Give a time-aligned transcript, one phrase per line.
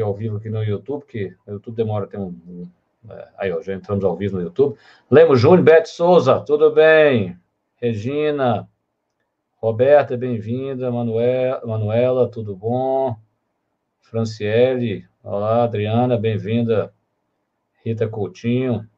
[0.00, 2.68] ao vivo aqui no YouTube, porque o YouTube demora até um.
[3.10, 4.76] é, aí, ó, já entramos ao vivo no YouTube.
[5.10, 7.38] Lemos Júnior, Bete Souza, tudo bem?
[7.76, 8.68] Regina,
[9.56, 10.90] Roberta, bem-vinda.
[10.90, 13.16] Manuela, Manuela, tudo bom?
[14.00, 15.64] Franciele, olá.
[15.64, 16.92] Adriana, bem-vinda.
[17.84, 18.88] Rita Coutinho.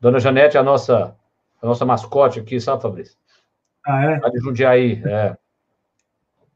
[0.00, 1.14] Dona Janete, a nossa,
[1.60, 3.16] a nossa mascote aqui, sabe, Fabrício?
[3.86, 4.20] Ah, é?
[4.24, 5.36] A de Jundiaí, é.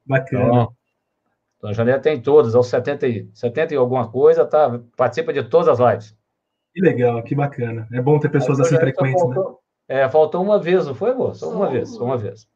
[0.07, 0.45] Bacana.
[0.45, 0.77] Então,
[1.65, 5.67] Dona Janete tem todas, aos 70 e, 70 e alguma coisa, tá, participa de todas
[5.67, 6.15] as lives.
[6.75, 7.89] Que legal, que bacana.
[7.91, 9.35] É bom ter pessoas assim frequentes, né?
[9.35, 10.03] faltou, né?
[10.03, 11.35] É, faltou uma vez, não foi, amor?
[11.35, 12.47] Só uma vez, só uma vez.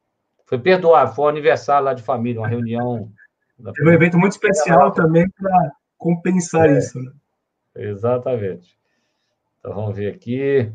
[0.44, 3.10] Foi perdoar, foi um aniversário lá de família, uma reunião.
[3.74, 7.10] Teve um evento muito especial também para compensar é, isso, né?
[7.76, 8.78] Exatamente.
[9.58, 10.70] Então vamos ver aqui.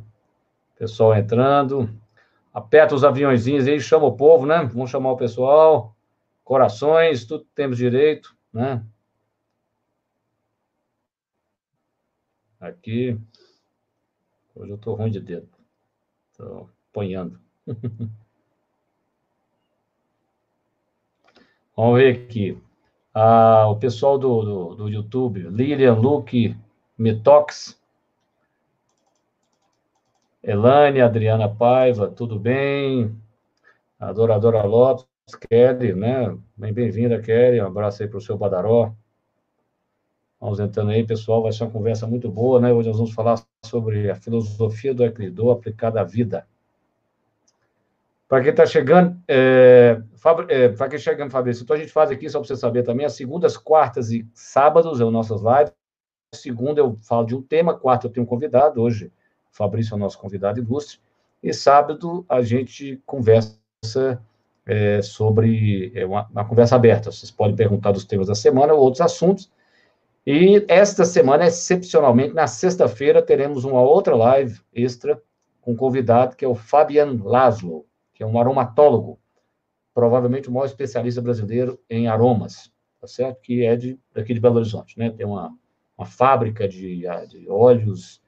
[0.76, 1.88] Pessoal entrando.
[2.52, 4.68] Aperta os aviãozinhos aí, chama o povo, né?
[4.74, 5.96] Vamos chamar o pessoal.
[6.44, 8.86] Corações, tudo temos direito, né?
[12.60, 13.18] Aqui.
[14.56, 15.50] Hoje eu estou ruim de dedo.
[16.32, 17.40] Estou apanhando.
[21.76, 22.58] Vamos ver aqui.
[23.14, 26.56] Ah, o pessoal do, do, do YouTube, Lilian, Luke,
[26.98, 27.80] Mitox,
[30.44, 33.16] Elane, Adriana Paiva, tudo bem?
[34.00, 36.38] Adoradora Lopes, Kelly, né?
[36.56, 37.62] Bem-vinda, Kelly.
[37.62, 38.94] Um abraço aí para o seu Badaró.
[40.40, 41.42] Vamos entrando aí, pessoal.
[41.42, 42.74] Vai ser uma conversa muito boa, né?
[42.74, 46.46] Hoje nós vamos falar sobre a filosofia do Eclidô aplicada à vida.
[48.28, 50.02] Para quem está chegando, é,
[50.50, 53.06] é, para quem chegando, Fabrício, então a gente faz aqui, só para você saber também,
[53.06, 55.72] as segundas, quartas e sábados é o nossas lives.
[56.34, 59.12] Segunda eu falo de um tema, quarta eu tenho um convidado, hoje
[59.52, 61.00] Fabrício é o nosso convidado ilustre,
[61.44, 64.20] e sábado a gente conversa
[64.66, 67.12] é, sobre é uma, uma, conversa aberta.
[67.12, 69.52] Vocês podem perguntar dos temas da semana ou outros assuntos.
[70.26, 75.22] E esta semana, excepcionalmente, na sexta-feira, teremos uma outra live extra
[75.62, 79.20] com um convidado que é o Fabian Laszlo que é um aromatólogo,
[79.94, 82.72] provavelmente o maior especialista brasileiro em aromas,
[83.02, 83.42] tá certo?
[83.42, 85.10] Que é de, daqui de Belo Horizonte, né?
[85.10, 85.56] Tem uma,
[85.98, 88.22] uma fábrica de, de óleos,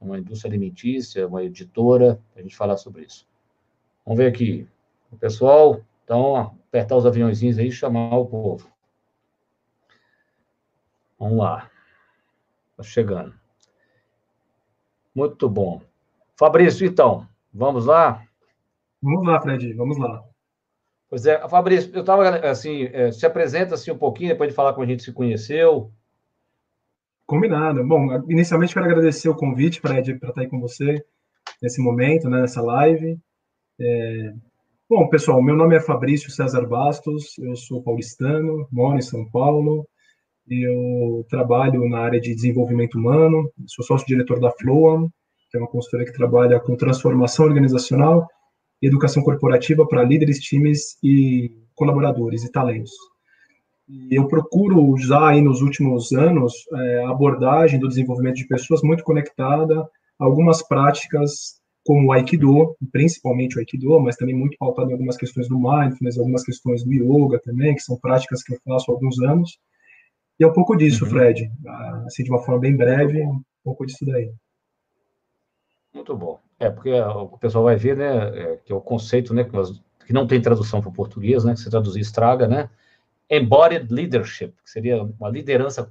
[0.00, 3.26] uma indústria alimentícia, uma editora, a gente falar sobre isso.
[4.04, 4.66] Vamos ver aqui.
[5.12, 8.66] O pessoal, então, apertar os aviãozinhos aí e chamar o povo.
[11.18, 11.70] Vamos lá.
[12.72, 13.34] Está chegando.
[15.14, 15.82] Muito bom.
[16.36, 18.26] Fabrício, então, vamos lá?
[19.00, 20.24] Vamos lá, Fred, vamos lá.
[21.10, 24.72] Pois é, Fabrício, eu estava assim, é, se apresenta assim um pouquinho, depois de falar
[24.72, 25.92] como a gente se conheceu.
[27.26, 27.86] Combinado.
[27.86, 31.04] Bom, inicialmente quero agradecer o convite, Fred, para estar aí com você
[31.60, 33.18] nesse momento, né, nessa live.
[33.78, 34.34] É...
[34.94, 39.88] Bom, pessoal, meu nome é Fabrício César Bastos, eu sou paulistano, moro em São Paulo,
[40.46, 45.08] eu trabalho na área de desenvolvimento humano, sou sócio-diretor da Floam,
[45.50, 48.28] que é uma consultoria que trabalha com transformação organizacional
[48.82, 52.92] educação corporativa para líderes, times e colaboradores e talentos.
[53.88, 56.52] E eu procuro usar aí nos últimos anos
[57.06, 59.88] a abordagem do desenvolvimento de pessoas muito conectada
[60.18, 65.16] a algumas práticas como o Aikido, principalmente o Aikido, mas também muito pautado em algumas
[65.16, 68.94] questões do mindfulness, algumas questões do yoga também, que são práticas que eu faço há
[68.94, 69.58] alguns anos.
[70.38, 71.10] E é um pouco disso, uhum.
[71.10, 71.50] Fred,
[72.06, 74.32] assim de uma forma bem breve, um pouco disso daí.
[75.92, 76.40] Muito bom.
[76.58, 80.26] É, porque o pessoal vai ver, né, é, que é o conceito, né, que, não
[80.26, 82.70] tem tradução para o português, né, que se traduzir estraga, né,
[83.28, 85.82] embodied leadership, que seria uma liderança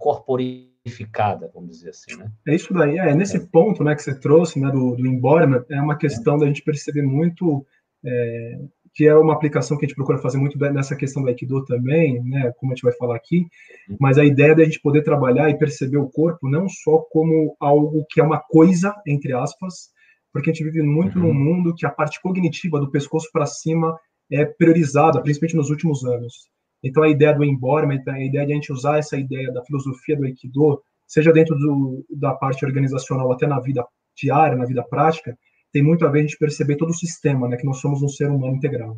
[0.81, 2.31] corporificada, vamos dizer assim, né.
[2.47, 3.39] É isso daí, é, nesse é.
[3.39, 6.39] ponto, né, que você trouxe, né, do, do embodiment, é uma questão é.
[6.39, 7.65] da gente perceber muito,
[8.03, 8.59] é,
[8.93, 12.21] que é uma aplicação que a gente procura fazer muito nessa questão do Aikido também,
[12.23, 13.45] né, como a gente vai falar aqui,
[13.89, 13.97] uhum.
[13.99, 18.05] mas a ideia da gente poder trabalhar e perceber o corpo não só como algo
[18.09, 19.91] que é uma coisa, entre aspas,
[20.33, 21.27] porque a gente vive muito uhum.
[21.27, 23.97] num mundo que a parte cognitiva do pescoço para cima
[24.31, 26.49] é priorizada, principalmente nos últimos anos.
[26.83, 30.17] Então, a ideia do embodiment, a ideia de a gente usar essa ideia da filosofia
[30.17, 33.85] do Aikido, seja dentro do, da parte organizacional, até na vida
[34.15, 35.37] diária, na vida prática,
[35.71, 38.09] tem muito a ver a gente perceber todo o sistema, né, que nós somos um
[38.09, 38.97] ser humano integral.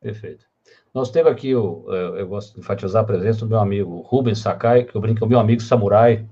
[0.00, 0.44] Perfeito.
[0.92, 4.84] Nós temos aqui, o, eu gosto de enfatizar a presença do meu amigo Rubens Sakai,
[4.84, 6.26] que eu brinco, é o meu amigo samurai,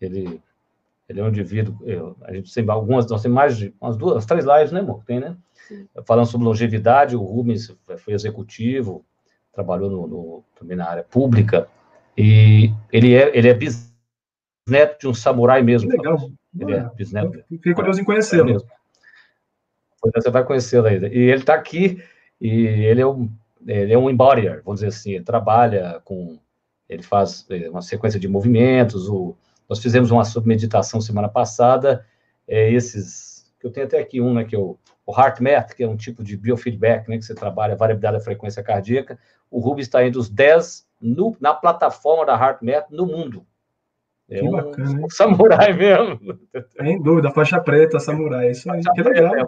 [0.00, 0.40] ele
[1.08, 4.26] ele é um indivíduo, eu, a gente tem algumas, nós temos mais de umas duas,
[4.26, 5.02] três lives, né, amor?
[5.04, 5.34] Tem, né?
[5.66, 5.88] Sim.
[6.06, 9.02] Falando sobre longevidade, o Rubens foi executivo,
[9.52, 11.68] trabalhou no, no, também na área pública,
[12.16, 15.90] e ele é, ele é bisneto de um samurai mesmo.
[15.90, 16.30] Legal.
[16.58, 17.42] Ele é bisneto.
[17.48, 18.56] Fiquei curioso em conhecê-lo.
[20.06, 21.08] É você vai conhecê-lo ainda.
[21.08, 22.02] E ele está aqui,
[22.40, 23.30] e ele é um,
[23.66, 26.38] ele é um embodier, vamos dizer assim, ele trabalha com
[26.88, 29.08] ele faz é, uma sequência de movimentos.
[29.08, 29.36] O,
[29.68, 32.06] nós fizemos uma submeditação semana passada,
[32.46, 34.58] é, esses, que eu tenho até aqui um, né, que é
[35.08, 38.24] o, HeartMath, que é um tipo de biofeedback, né, que você trabalha a variabilidade da
[38.24, 39.18] frequência cardíaca.
[39.50, 43.46] O Rubens está entre os 10 no, na plataforma da HeartMath no mundo.
[44.30, 46.38] É que um, bacana, um samurai mesmo.
[46.76, 48.50] Sem dúvida, faixa preta, samurai.
[48.50, 49.34] Isso aí, que legal.
[49.34, 49.44] É,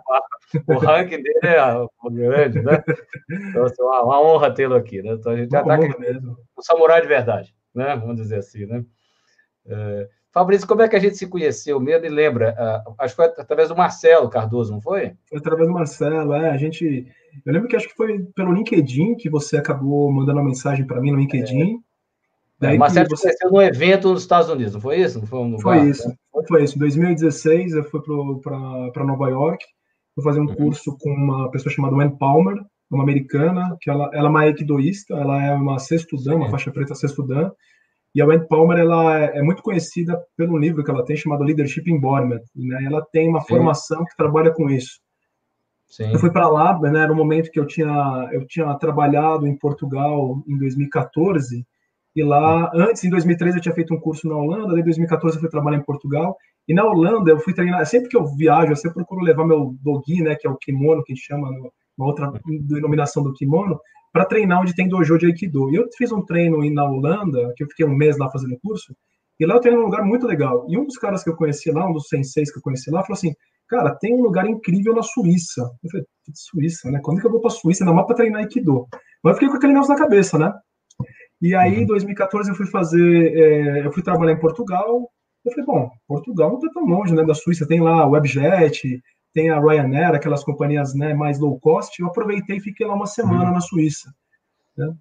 [0.66, 2.82] o ranking dele é grande, né?
[3.30, 5.12] Então, assim, uma, uma honra tê-lo aqui, né?
[5.12, 5.86] Então, a gente já está aqui.
[6.58, 7.94] Um samurai de verdade, né?
[7.96, 8.82] Vamos dizer assim, né?
[9.66, 12.06] É, Fabrício, como é que a gente se conheceu mesmo?
[12.06, 12.54] E lembra,
[12.86, 15.12] uh, acho que foi através do Marcelo Cardoso, não foi?
[15.28, 16.50] Foi através do Marcelo, é.
[16.50, 17.06] A gente.
[17.44, 21.00] Eu lembro que acho que foi pelo LinkedIn que você acabou mandando uma mensagem para
[21.00, 21.74] mim no LinkedIn.
[21.74, 21.90] É.
[22.60, 25.18] Daí Marcelo você conheceu num evento nos Estados Unidos, não foi isso?
[25.18, 26.14] Não foi, foi bar, isso, né?
[26.46, 26.76] foi isso.
[26.76, 29.64] Em 2016, eu fui para Nova York,
[30.14, 30.54] fui fazer um uhum.
[30.54, 32.58] curso com uma pessoa chamada Wen Palmer,
[32.90, 36.94] uma americana, que ela, ela é uma equidoísta, ela é uma sextudã, uma faixa preta
[36.94, 37.50] sextudã,
[38.14, 41.44] e a Wen Palmer ela é, é, muito conhecida pelo livro que ela tem chamado
[41.44, 42.84] Leadership Embodiment, né?
[42.84, 43.48] Ela tem uma Sim.
[43.48, 45.00] formação que trabalha com isso.
[45.86, 46.12] Sim.
[46.12, 47.00] Eu fui para lá, né?
[47.00, 51.64] Era um momento que eu tinha eu tinha trabalhado em Portugal em 2014
[52.14, 55.40] e lá, antes, em 2013, eu tinha feito um curso na Holanda, em 2014 eu
[55.40, 56.36] fui trabalhar em Portugal.
[56.66, 59.74] E na Holanda eu fui treinar, sempre que eu viajo, eu sempre procuro levar meu
[59.80, 61.48] dogi, né, que é o kimono, que a gente chama,
[61.96, 62.32] uma outra
[62.68, 63.78] denominação do kimono,
[64.12, 65.70] para treinar onde tem dojo de Aikido.
[65.70, 68.94] E eu fiz um treino na Holanda, que eu fiquei um mês lá fazendo curso,
[69.38, 70.66] e lá eu treinei num lugar muito legal.
[70.68, 73.02] E um dos caras que eu conheci lá, um dos senseis que eu conheci lá,
[73.02, 73.32] falou assim,
[73.66, 75.62] cara, tem um lugar incrível na Suíça.
[75.82, 77.00] Eu falei, Suíça, né?
[77.02, 77.82] Quando que eu vou para Suíça?
[77.82, 78.86] Ainda mais para treinar Aikido.
[79.22, 80.52] Mas eu fiquei com aquele negócio na cabeça, né?
[81.40, 82.52] E aí, em 2014, uhum.
[82.52, 85.10] eu fui fazer, é, eu fui trabalhar em Portugal.
[85.42, 87.66] Eu falei, bom, Portugal não está tão longe, né, da Suíça.
[87.66, 89.00] Tem lá Webjet,
[89.32, 92.00] tem a Ryanair, aquelas companhias, né, mais low cost.
[92.00, 93.52] Eu aproveitei e fiquei lá uma semana uhum.
[93.52, 94.12] na Suíça.
[94.76, 94.92] Né?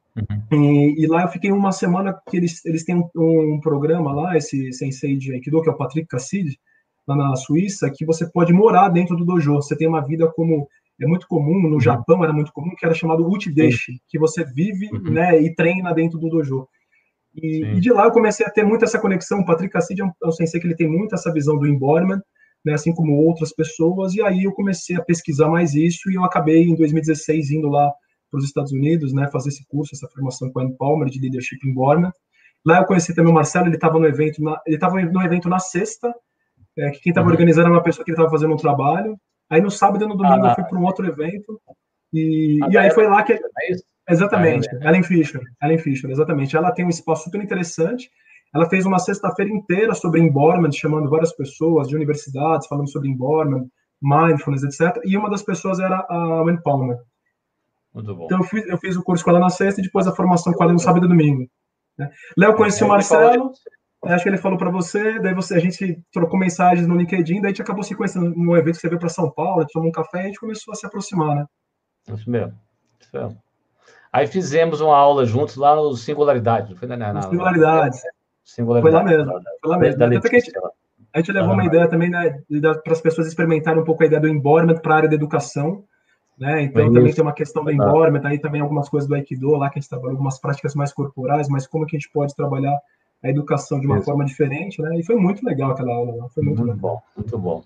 [0.52, 0.64] Uhum.
[0.64, 4.38] E, e, lá eu fiquei uma semana que eles, eles têm um, um, programa lá,
[4.38, 6.60] esse sensei de Aikido, que é o Patrick Cassid,
[7.08, 9.56] lá na Suíça, que você pode morar dentro do dojo.
[9.56, 10.68] Você tem uma vida como
[11.02, 11.80] é muito comum, no uhum.
[11.80, 15.12] Japão era muito comum, que era chamado Uchideshi, que você vive uhum.
[15.12, 16.68] né, e treina dentro do dojo.
[17.34, 19.40] E, e, de lá eu comecei a ter muito essa conexão.
[19.40, 21.68] O Patrick Cassid é um, é um sensei que ele tem muito essa visão do
[21.68, 22.20] embodiment,
[22.66, 26.24] né, assim como outras pessoas, e aí eu comecei a pesquisar mais isso e eu
[26.24, 27.92] acabei em 2016 indo lá
[28.30, 31.60] para os Estados Unidos, né, fazer esse curso, essa formação com a Palmer de Leadership
[31.66, 32.12] Embodiment.
[32.66, 35.50] Lá eu conheci também o Marcelo, ele estava no evento, na, ele estava no evento
[35.50, 36.14] na sexta,
[36.78, 37.34] é, que quem estava uhum.
[37.34, 39.18] organizando era uma pessoa que estava fazendo um trabalho,
[39.50, 41.60] Aí no sábado e no domingo ah, eu fui para um outro evento.
[42.14, 43.34] E, e aí foi lá que.
[43.34, 44.88] É exatamente, ah, é.
[44.88, 45.42] Ellen Fisher.
[45.62, 46.56] Ellen Fisher, exatamente.
[46.56, 48.10] Ela tem um espaço super interessante.
[48.54, 53.68] Ela fez uma sexta-feira inteira sobre embodiment, chamando várias pessoas de universidades, falando sobre embodiment,
[54.02, 55.02] mindfulness, etc.
[55.06, 56.98] E uma das pessoas era a Wen Palmer.
[57.94, 58.26] Muito bom.
[58.26, 60.54] Então eu fiz, eu fiz o curso com ela na sexta e depois a formação
[60.54, 61.50] com ela no sábado e domingo.
[61.98, 62.10] Né?
[62.38, 63.52] Léo conheceu o Marcelo.
[64.06, 67.48] Acho que ele falou para você, daí você, a gente trocou mensagens no LinkedIn, daí
[67.48, 69.74] a gente acabou se conhecendo no evento que você veio para São Paulo, a gente
[69.74, 71.46] tomou um café e a gente começou a se aproximar, né?
[72.14, 72.58] Isso mesmo.
[72.98, 73.38] Isso mesmo.
[74.12, 76.96] Aí fizemos uma aula juntos lá no Singularidade, não foi, né?
[76.96, 77.98] Na, Singularidade.
[77.98, 78.19] Singularidade.
[78.56, 79.32] Foi lá mesmo.
[79.62, 80.04] Foi lá mesmo.
[80.04, 80.52] Até a gente,
[81.14, 82.42] a gente levou uma ideia também, né,
[82.84, 85.84] para as pessoas experimentarem um pouco a ideia do embodiment para a área da educação,
[86.38, 86.64] né?
[86.64, 89.70] Então é também tem uma questão do embodiment, aí também algumas coisas do Aikido lá
[89.70, 92.78] que a gente trabalhou, algumas práticas mais corporais, mas como que a gente pode trabalhar
[93.22, 94.06] a educação de uma Isso.
[94.06, 94.98] forma diferente, né?
[94.98, 97.64] E foi muito legal aquela aula, foi muito, muito bom, muito bom.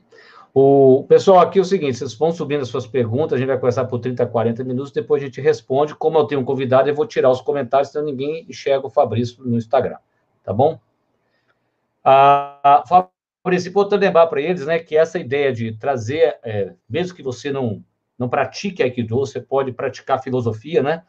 [0.55, 3.57] O pessoal, aqui é o seguinte, vocês vão subindo as suas perguntas, a gente vai
[3.57, 5.95] começar por 30, 40 minutos, depois a gente responde.
[5.95, 9.43] Como eu tenho um convidado, eu vou tirar os comentários, senão ninguém enxerga o Fabrício
[9.43, 9.97] no Instagram,
[10.43, 10.79] tá bom?
[12.03, 17.23] Ah, Fabrício, importante lembrar para eles, né, que essa ideia de trazer, é, mesmo que
[17.23, 17.83] você não,
[18.17, 21.03] não pratique Aikido, você pode praticar filosofia, né?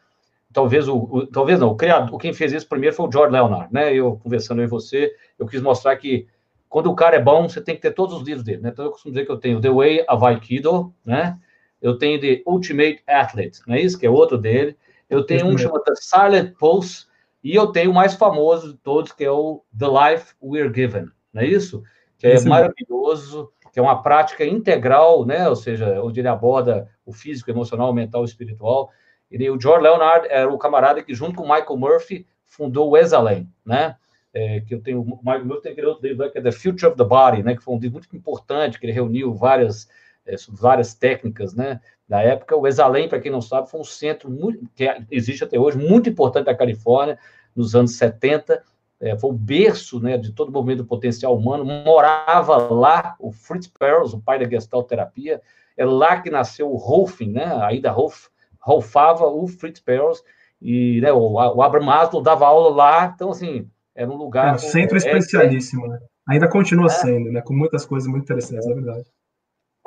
[0.55, 3.71] talvez o, o, talvez não, o criador, quem fez isso primeiro foi o George Leonard,
[3.73, 3.93] né?
[3.93, 6.27] Eu conversando com você, eu quis mostrar que
[6.69, 8.69] quando o cara é bom, você tem que ter todos os livros dele, né?
[8.69, 11.37] Então eu costumo dizer que eu tenho The Way of Aikido, né?
[11.81, 13.99] Eu tenho The Ultimate Athlete, não é isso?
[13.99, 14.77] Que é outro dele.
[15.09, 17.05] Eu tenho um chamado Silent Pulse
[17.45, 21.05] e eu tenho o mais famoso de todos, que é o The Life We're Given,
[21.31, 21.83] não é isso?
[22.17, 25.47] Que é maravilhoso, que é uma prática integral, né?
[25.47, 28.89] Ou seja, onde ele aborda o físico, emocional, mental e espiritual.
[29.29, 32.97] Ele, o George Leonard era o camarada que, junto com o Michael Murphy, fundou o
[32.97, 33.95] Exalen, né?
[34.33, 36.87] É, que eu tenho, o Michael Murphy tem aquele outro livro que é The Future
[36.87, 37.55] of the Body, né?
[37.55, 39.87] Que foi um livro muito importante, que ele reuniu várias,
[40.25, 41.79] é, várias técnicas, né?
[42.07, 45.59] Da época, o Exalen, para quem não sabe, foi um centro muito, que existe até
[45.59, 47.17] hoje, muito importante da Califórnia,
[47.55, 48.61] nos anos 70,
[48.99, 53.31] é, foi o berço né, de todo o movimento do potencial humano, morava lá o
[53.31, 55.41] Fritz Perls, o pai da Gestalt terapia,
[55.75, 58.27] é lá que nasceu o Rolfing, né, a Ida Rolf,
[58.59, 60.23] Rolfava o Fritz Perls,
[60.61, 64.49] E né, o, o Abraham Maslow dava aula lá, então, assim, era um lugar...
[64.49, 65.99] É um centro especialíssimo, né?
[66.27, 66.89] Ainda continua é.
[66.89, 67.41] sendo, né?
[67.41, 69.05] Com muitas coisas muito interessantes, é verdade.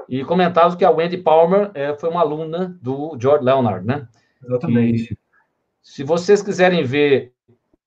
[0.08, 4.08] E comentava que a Wendy Palmer é, foi uma aluna do George Leonard, né?
[4.42, 5.12] Exatamente.
[5.12, 5.18] E,
[5.82, 7.32] se vocês quiserem ver,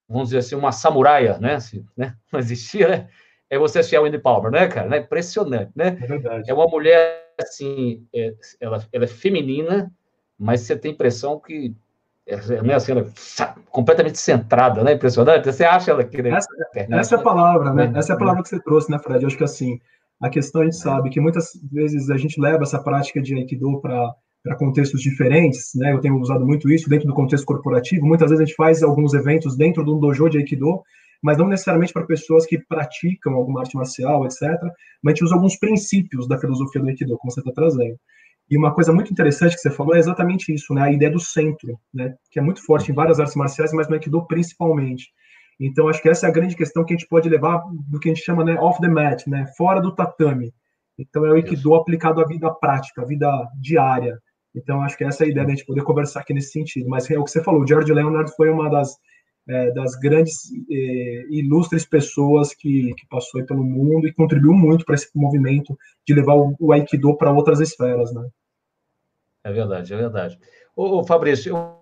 [0.08, 1.60] vamos dizer assim, uma samuraia, né?
[1.60, 2.16] Se, né?
[2.32, 3.08] Não existia, né?
[3.50, 4.88] É você assistir a Wendy Palmer, né, cara?
[4.88, 4.98] Né?
[5.00, 5.98] Impressionante, né?
[6.02, 6.50] É verdade.
[6.50, 9.92] É uma mulher, assim, é, ela, ela é feminina,
[10.38, 11.76] mas você tem a impressão que
[12.26, 14.94] é, né, assim, ela é completamente centrada, né?
[14.94, 15.46] Impressionante.
[15.46, 16.22] Você acha ela que.
[16.22, 16.30] Né?
[16.30, 17.92] Essa, essa, é a palavra, né?
[17.96, 19.24] Essa é a palavra que você trouxe, né, Fred?
[19.24, 19.82] Eu acho que assim,
[20.22, 23.82] a questão a gente sabe que muitas vezes a gente leva essa prática de Aikido
[23.82, 24.14] para
[24.44, 25.94] para contextos diferentes, né?
[25.94, 28.06] Eu tenho usado muito isso dentro do contexto corporativo.
[28.06, 30.82] Muitas vezes a gente faz alguns eventos dentro de um dojo de Aikido,
[31.22, 34.42] mas não necessariamente para pessoas que praticam alguma arte marcial, etc.
[35.04, 37.96] Mas a gente usa alguns princípios da filosofia do Aikido, como você está trazendo.
[38.50, 40.82] E uma coisa muito interessante que você falou é exatamente isso, né?
[40.82, 42.16] A ideia do centro, né?
[42.32, 45.10] Que é muito forte em várias artes marciais, mas no Aikido principalmente.
[45.64, 48.10] Então, acho que essa é a grande questão que a gente pode levar do que
[48.10, 50.52] a gente chama, né, off the mat, né, fora do tatame.
[50.98, 53.30] Então, é o Aikido aplicado à vida prática, à vida
[53.62, 54.20] diária.
[54.56, 56.90] Então, acho que essa é a ideia da gente poder conversar aqui nesse sentido.
[56.90, 58.98] Mas é o que você falou, o George Leonard foi uma das,
[59.48, 60.34] é, das grandes
[60.70, 65.78] é, ilustres pessoas que, que passou pelo mundo e contribuiu muito para esse movimento
[66.08, 68.28] de levar o, o Aikido para outras esferas, né?
[69.44, 70.40] É verdade, é verdade.
[70.76, 71.76] Ô, ô Fabrício, eu,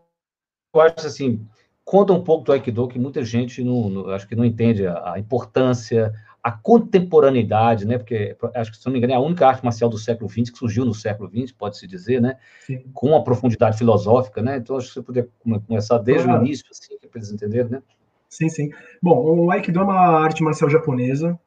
[0.75, 1.45] eu acho assim,
[1.89, 5.13] conta um pouco do Aikido, que muita gente não, não acho que não entende a,
[5.13, 7.97] a, importância, a contemporaneidade, né?
[7.97, 10.51] Porque acho que, se não me engano, é a única arte marcial do século XX
[10.51, 12.37] que surgiu no século XX, pode-se dizer, né?
[12.59, 12.83] Sim.
[12.93, 14.57] Com uma profundidade filosófica, né?
[14.57, 15.29] Então, acho que você poderia
[15.65, 16.43] começar desde claro.
[16.43, 17.81] o início, assim, para eles entenderem, né?
[18.29, 18.69] Sim, sim.
[19.01, 21.39] Bom, o Aikido é uma arte marcial japonesa.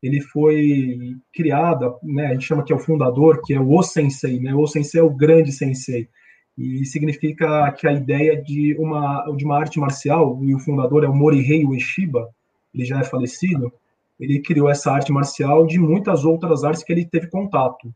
[0.00, 2.26] Ele foi criado, né?
[2.26, 4.54] A gente chama que é o fundador, que é o O-Sensei, né?
[4.54, 6.08] O Sensei é o grande sensei
[6.58, 11.08] e significa que a ideia de uma, de uma arte marcial, e o fundador é
[11.08, 12.28] o Morihei Ueshiba,
[12.74, 13.72] ele já é falecido,
[14.18, 17.94] ele criou essa arte marcial de muitas outras artes que ele teve contato.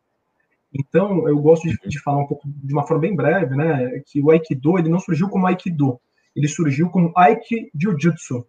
[0.73, 4.23] Então, eu gosto de, de falar um pouco, de uma forma bem breve, né, que
[4.23, 5.99] o Aikido, ele não surgiu como Aikido,
[6.35, 8.47] ele surgiu como Aiki Jiu-Jitsu,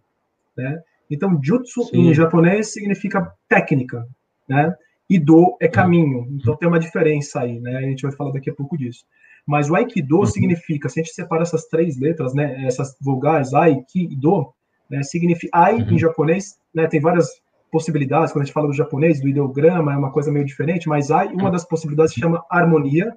[0.56, 0.80] né?
[1.10, 2.10] Então, Jutsu Sim.
[2.10, 4.08] em japonês significa técnica,
[4.48, 4.74] né?
[5.10, 6.28] E do é caminho.
[6.32, 7.78] Então tem uma diferença aí, né?
[7.78, 9.06] A gente vai falar daqui a pouco disso.
[9.46, 10.26] Mas o Aikido uhum.
[10.26, 14.54] significa, se a gente separa essas três letras, né, essas vogais, Aikido,
[14.90, 15.92] né, significa, Ai uhum.
[15.92, 17.28] em japonês, né, tem várias
[17.72, 21.12] possibilidades, quando a gente fala do japonês, do ideograma, é uma coisa meio diferente, mas
[21.12, 23.14] Ai, uma das possibilidades se chama harmonia,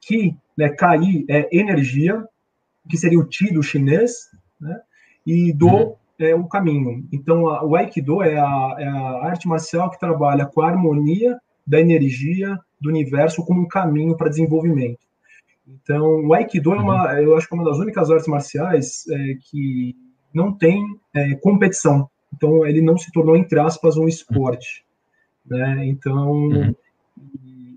[0.00, 2.24] Ki, né, Kai é energia,
[2.88, 4.80] que seria o Ti do chinês, né,
[5.26, 5.94] e Do uhum.
[6.18, 7.06] é o caminho.
[7.12, 11.38] Então, a, o Aikido é a, é a arte marcial que trabalha com a harmonia
[11.66, 15.07] da energia do universo como um caminho para desenvolvimento.
[15.68, 17.18] Então, o Aikido é uma, uhum.
[17.18, 19.94] eu acho que é uma das únicas artes marciais é, que
[20.32, 20.82] não tem
[21.14, 22.08] é, competição.
[22.34, 24.84] Então, ele não se tornou, entre aspas, um esporte.
[25.46, 25.86] Né?
[25.86, 26.74] Então, uhum.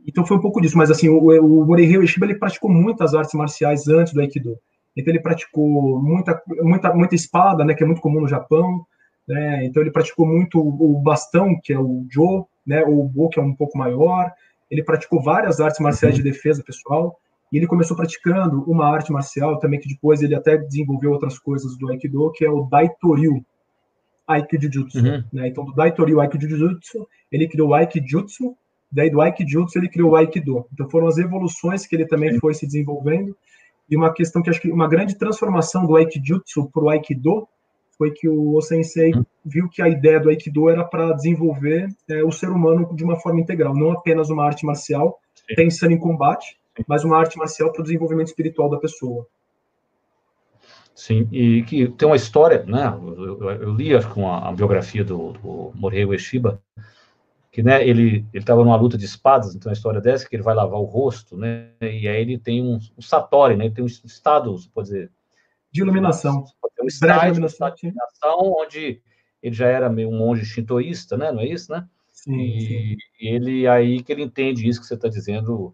[0.07, 0.77] então foi um pouco disso.
[0.77, 4.57] Mas, assim, o, o Morihei Ueshiba, ele praticou muitas artes marciais antes do Aikido.
[4.95, 8.85] Então, ele praticou muita, muita, muita espada, né, que é muito comum no Japão.
[9.27, 9.65] Né?
[9.65, 13.39] Então, ele praticou muito o bastão, que é o Jo, né, ou o Bo, que
[13.39, 14.31] é um pouco maior.
[14.69, 17.17] Ele praticou várias artes marciais de defesa pessoal.
[17.51, 21.77] E ele começou praticando uma arte marcial também, que depois ele até desenvolveu outras coisas
[21.77, 23.43] do Aikido, que é o Daitoryu
[24.27, 24.99] Aikijutsu.
[24.99, 25.23] Uhum.
[25.33, 25.47] Né?
[25.47, 28.55] Então, do Daitoryu Aikijutsu, ele criou o Aikijutsu,
[28.91, 30.65] daí do Aikijutsu ele criou o Aikido.
[30.73, 33.35] Então, foram as evoluções que ele também foi se desenvolvendo.
[33.89, 37.47] E uma questão que acho que uma grande transformação do Aikijutsu para o Aikido
[37.97, 39.25] foi que o Sensei uhum.
[39.45, 43.19] viu que a ideia do Aikido era para desenvolver é, o ser humano de uma
[43.19, 45.55] forma integral, não apenas uma arte marcial, Sim.
[45.55, 49.27] pensando em combate, mas uma arte marcial para o desenvolvimento espiritual da pessoa.
[50.93, 52.87] Sim, e que tem uma história, né?
[52.87, 56.61] Eu, eu, li com a, a, biografia do, do Morihei Ueshiba,
[57.51, 60.53] que né, ele estava numa luta de espadas, então a história dessa que ele vai
[60.53, 61.69] lavar o rosto, né?
[61.81, 63.65] E aí ele tem um, um satori, né?
[63.65, 65.11] Ele tem um estado, pode dizer,
[65.71, 66.45] de iluminação,
[66.83, 69.01] um estágio, estado de iluminação, onde
[69.41, 71.31] ele já era meio um monge shintoísta, né?
[71.31, 71.87] Não é isso, né?
[72.11, 72.97] Sim, e, sim.
[73.19, 75.73] e ele aí que ele entende isso que você está dizendo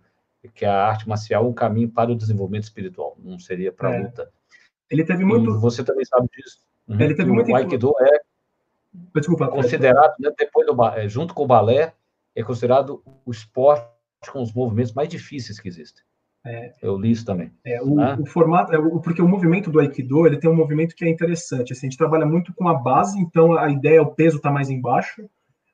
[0.53, 3.96] que a arte marcial é um caminho para o desenvolvimento espiritual, não seria para a
[3.96, 4.00] é.
[4.00, 4.29] luta.
[4.89, 5.50] Ele teve muito.
[5.50, 6.60] E você também sabe disso.
[6.88, 7.00] Uhum.
[7.00, 7.51] Ele teve muito.
[7.51, 8.22] O Aikido é
[9.13, 11.94] Desculpa, considerado, né, depois do é, junto com o balé,
[12.36, 13.86] é considerado o esporte
[14.32, 16.03] com os movimentos mais difíceis que existem.
[16.46, 17.51] É, eu li isso também.
[17.65, 18.17] É, o, né?
[18.20, 21.10] o formato, é, o, porque o movimento do Aikido ele tem um movimento que é
[21.10, 21.74] interessante.
[21.74, 24.70] Assim, a gente trabalha muito com a base, então a ideia, o peso está mais
[24.70, 25.29] embaixo,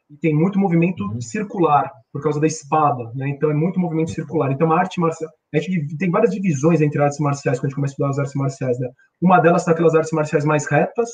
[0.10, 1.22] e tem muito movimento uhum.
[1.22, 3.30] circular por causa da espada, né?
[3.30, 4.52] Então é muito movimento circular.
[4.52, 7.76] Então a arte marcial, a gente tem várias divisões entre artes marciais quando a gente
[7.76, 8.90] começa a estudar as artes marciais, né?
[9.22, 11.10] Uma delas são aquelas artes marciais mais retas,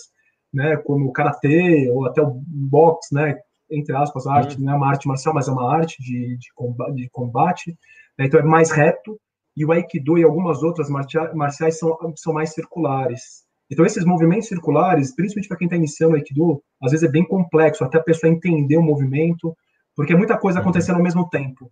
[0.54, 0.78] né?
[0.78, 3.38] Como o karatê ou até o boxe, né?
[3.72, 4.66] Entre aspas, arte, uhum.
[4.66, 6.96] não é uma arte marcial, mas é uma arte de, de combate.
[6.96, 7.78] De combate
[8.20, 8.26] né?
[8.26, 9.18] Então é mais reto.
[9.56, 13.44] E o aikido e algumas outras marciais são, são mais circulares.
[13.72, 17.26] Então, esses movimentos circulares, principalmente para quem está iniciando o Aikido, às vezes é bem
[17.26, 19.56] complexo, até a pessoa entender o movimento,
[19.96, 20.64] porque é muita coisa uhum.
[20.64, 21.72] acontecendo ao mesmo tempo.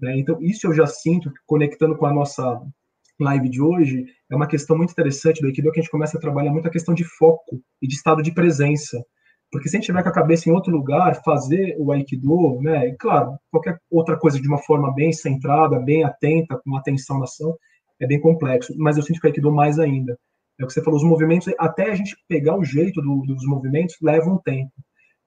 [0.00, 0.18] Né?
[0.18, 2.60] Então, isso eu já sinto, conectando com a nossa
[3.20, 6.20] live de hoje, é uma questão muito interessante do Aikido, que a gente começa a
[6.20, 9.02] trabalhar muito a questão de foco e de estado de presença.
[9.50, 12.88] Porque se a gente tiver com a cabeça em outro lugar, fazer o Aikido, né,
[12.88, 17.24] e claro, qualquer outra coisa de uma forma bem centrada, bem atenta, com atenção na
[17.24, 17.56] ação,
[17.98, 18.74] é bem complexo.
[18.76, 20.18] Mas eu sinto que o Aikido mais ainda.
[20.58, 23.46] É o que você falou, os movimentos, até a gente pegar o jeito do, dos
[23.46, 24.72] movimentos, leva um tempo.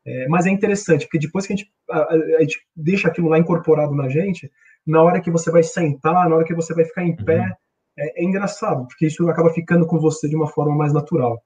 [0.06, 3.38] É, mas é interessante, porque depois que a gente, a, a gente, deixa aquilo lá
[3.38, 4.52] incorporado na gente,
[4.86, 7.54] na hora que você vai sentar, na hora que você vai ficar em pé, uhum.
[8.00, 11.42] é, é, engraçado, porque isso acaba ficando com você de uma forma mais natural.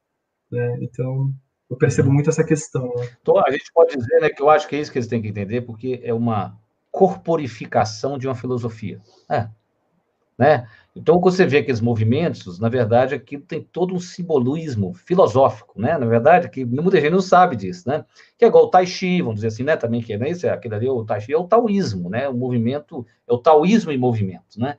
[0.50, 0.78] Né?
[0.82, 1.32] Então,
[1.70, 2.16] eu percebo uhum.
[2.16, 2.94] muito essa questão.
[2.96, 3.10] Né?
[3.22, 5.22] Então, a gente pode dizer né, que eu acho que é isso que eles têm
[5.22, 6.58] que entender, porque é uma
[6.92, 9.02] corporificação de uma filosofia.
[9.30, 9.50] É,
[10.38, 10.68] né?
[10.96, 15.98] Então, quando você vê aqueles movimentos, na verdade, aquilo tem todo um simbolismo filosófico, né?
[15.98, 18.06] Na verdade, que muita gente não sabe disso, né?
[18.38, 19.76] Que é igual o Tai Chi, vamos dizer assim, né?
[19.76, 20.30] Também que é, né?
[20.30, 22.30] Isso é, aquele ali, o Tai Chi é o taoísmo, né?
[22.30, 24.78] O movimento, é o taoísmo em movimento, né?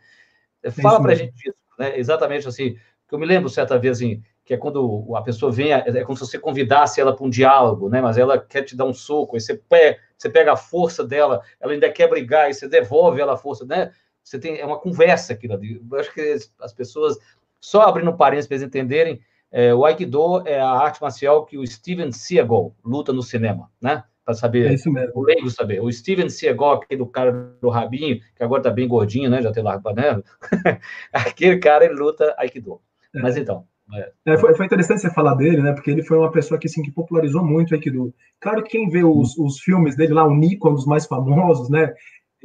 [0.82, 1.98] Fala para a gente disso, né?
[1.98, 2.76] Exatamente assim,
[3.08, 6.16] que eu me lembro certa vez, assim, que é quando a pessoa vem, é como
[6.16, 8.00] se você convidasse ela para um diálogo, né?
[8.00, 11.42] Mas ela quer te dar um soco, aí você pega, você pega a força dela,
[11.60, 13.90] ela ainda quer brigar, e você devolve ela a força, né?
[14.26, 15.80] Você tem é uma conversa aquilo ali.
[15.88, 17.16] Eu acho que as pessoas,
[17.60, 19.20] só abrindo parênteses para eles entenderem,
[19.52, 24.02] é, o Aikido é a arte marcial que o Steven Seagal luta no cinema, né?
[24.24, 25.12] Para saber, é isso mesmo.
[25.14, 25.80] o leigo saber.
[25.80, 27.30] O Steven Seagal, aquele do cara
[27.62, 29.40] do rabinho, que agora tá bem gordinho, né?
[29.40, 30.20] Já tem largo né?
[31.12, 32.80] aquele cara, ele luta Aikido.
[33.14, 33.20] É.
[33.20, 33.64] Mas então,
[33.94, 34.10] é.
[34.26, 35.72] É, foi, foi, interessante você falar dele, né?
[35.72, 38.12] Porque ele foi uma pessoa que, assim, que popularizou muito o Aikido.
[38.40, 41.70] Claro que quem vê os, os filmes dele lá, o Nico, um dos mais famosos,
[41.70, 41.94] né?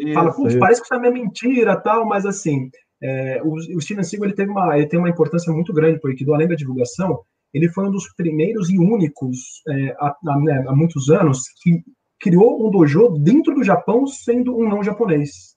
[0.02, 2.72] Isso, Fala, putz, parece que isso é mentira, tal, mas assim,
[3.04, 6.08] é, o, o, Steven Seagal ele teve uma, ele tem uma importância muito grande para
[6.08, 7.20] o Aikido, além da divulgação,
[7.54, 9.38] ele foi um dos primeiros e únicos
[9.70, 11.84] é, há, né, há, muitos anos que
[12.20, 15.56] criou um dojo dentro do Japão sendo um não japonês.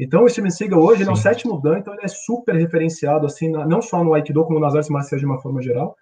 [0.00, 3.26] Então, o Steven Seagal hoje ele é o sétimo dan, então ele é super referenciado,
[3.26, 5.94] assim, não só no Aikido, como nas artes marciais de uma forma geral.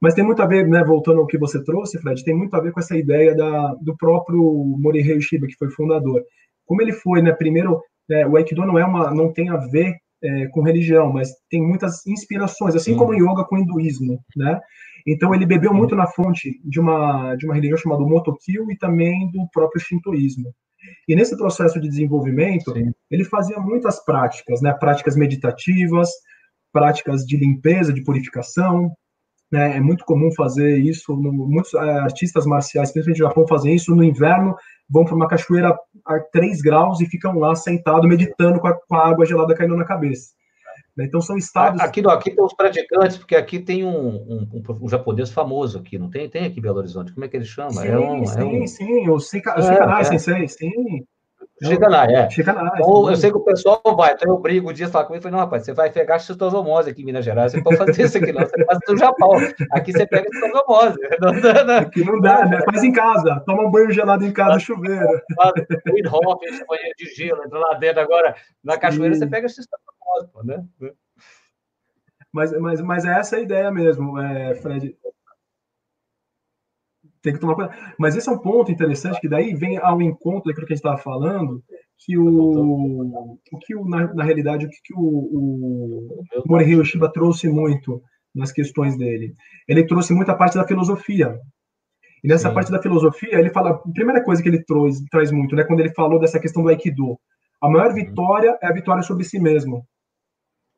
[0.00, 2.60] Mas tem muito a ver, né, voltando ao que você trouxe, Fred, tem muito a
[2.60, 4.42] ver com essa ideia da, do próprio
[4.78, 6.22] Morihei Shiba, que foi fundador
[6.66, 9.96] como ele foi, né, primeiro, é, o Aikido não é uma, não tem a ver
[10.22, 14.58] é, com religião, mas tem muitas inspirações, assim como o yoga com o hinduísmo, né?
[15.06, 19.30] Então ele bebeu muito na fonte de uma de uma religião chamada Motokyo e também
[19.30, 20.54] do próprio shintoísmo.
[21.06, 22.92] E nesse processo de desenvolvimento, Sim.
[23.10, 24.72] ele fazia muitas práticas, né?
[24.72, 26.08] Práticas meditativas,
[26.72, 28.90] práticas de limpeza, de purificação,
[29.50, 29.76] né?
[29.76, 33.94] É muito comum fazer isso, no, muitos é, artistas marciais, principalmente no Japão, fazem isso
[33.94, 34.56] no inverno,
[34.88, 35.76] vão para uma cachoeira
[36.06, 39.76] a 3 graus e ficam lá sentados meditando com a, com a água gelada caindo
[39.76, 40.32] na cabeça.
[40.96, 41.04] Né?
[41.06, 41.80] Então são estados.
[41.80, 46.10] Aqui, aqui tem os praticantes, porque aqui tem um, um, um, japonês famoso aqui, não
[46.10, 46.28] tem?
[46.28, 47.12] Tem aqui em Belo Horizonte.
[47.12, 47.72] Como é que ele chama?
[47.72, 48.66] Sim, é um, sim, é um...
[48.66, 50.04] sim, o Shikanai é, é.
[50.04, 51.04] Sensei, sim.
[51.64, 52.30] Shikanai, é.
[52.30, 55.20] Shikanai, então, eu sei que o pessoal vai, então eu brigo o dia falar comigo
[55.20, 58.02] e falei, não, rapaz, você vai pegar citosomose aqui em Minas Gerais, você pode fazer
[58.02, 59.30] isso aqui, não, você faz no Japão.
[59.72, 60.98] Aqui você pega citosomose.
[61.20, 61.78] Não dá, não.
[61.78, 62.60] Aqui não dá, né?
[62.64, 65.06] Faz em casa, toma um banho gelado em casa, chuveiro.
[65.86, 70.64] Wind Hop, banheiro de gelo, entra lá dentro agora, na cachoeira, você pega citosomose, né?
[72.32, 74.96] Mas, mas, mas é essa a ideia mesmo, é, Fred
[77.24, 77.76] tem que tomar cuidado.
[77.98, 80.84] Mas esse é um ponto interessante, que daí vem ao encontro daquilo que a gente
[80.84, 81.64] estava falando,
[81.98, 87.10] que o, o que o, na, na realidade, o que, que o, o Morihei Shiba
[87.10, 88.02] trouxe muito
[88.34, 89.32] nas questões dele.
[89.66, 91.38] Ele trouxe muita parte da filosofia.
[92.22, 92.54] E nessa Sim.
[92.54, 95.80] parte da filosofia, ele fala, a primeira coisa que ele traz, traz muito, né, quando
[95.80, 97.18] ele falou dessa questão do Aikido,
[97.60, 97.94] a maior uhum.
[97.94, 99.86] vitória é a vitória sobre si mesmo.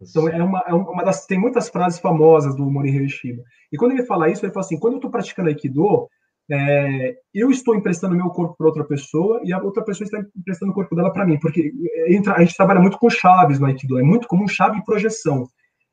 [0.00, 1.24] Então, é uma, é uma das.
[1.26, 3.42] Tem muitas frases famosas do Morihei Shiba.
[3.72, 6.08] E quando ele fala isso, ele fala assim: quando eu estou praticando Aikido,
[6.50, 10.72] é, eu estou emprestando meu corpo para outra pessoa e a outra pessoa está emprestando
[10.72, 11.72] o corpo dela para mim, porque
[12.08, 15.46] entra, a gente trabalha muito com chaves no Aikido, é muito comum chave e projeção.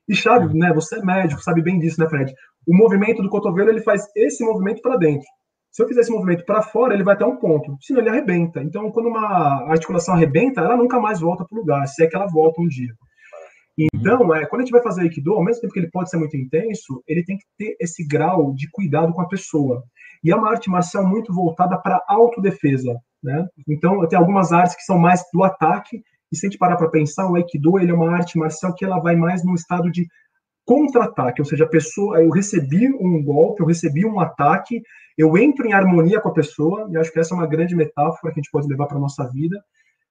[0.07, 2.33] E chave, né, você é médico, sabe bem disso, né, Fred?
[2.67, 5.25] O movimento do cotovelo, ele faz esse movimento para dentro.
[5.71, 8.61] Se eu fizer esse movimento para fora, ele vai até um ponto, senão ele arrebenta.
[8.61, 12.15] Então, quando uma articulação arrebenta, ela nunca mais volta para o lugar, se é que
[12.15, 12.93] ela volta um dia.
[13.75, 16.17] Então, é, quando a gente vai fazer Aikido, ao mesmo tempo que ele pode ser
[16.17, 19.83] muito intenso, ele tem que ter esse grau de cuidado com a pessoa.
[20.23, 23.45] E é uma arte marcial muito voltada para autodefesa, né?
[23.67, 26.89] Então, tem algumas artes que são mais do ataque, e se a gente parar para
[26.89, 30.07] pensar, o Aikido ele é uma arte marcial que ela vai mais no estado de
[30.65, 34.81] contra-ataque, ou seja, a pessoa, eu recebi um golpe, eu recebi um ataque,
[35.17, 38.33] eu entro em harmonia com a pessoa, e acho que essa é uma grande metáfora
[38.33, 39.61] que a gente pode levar para a nossa vida,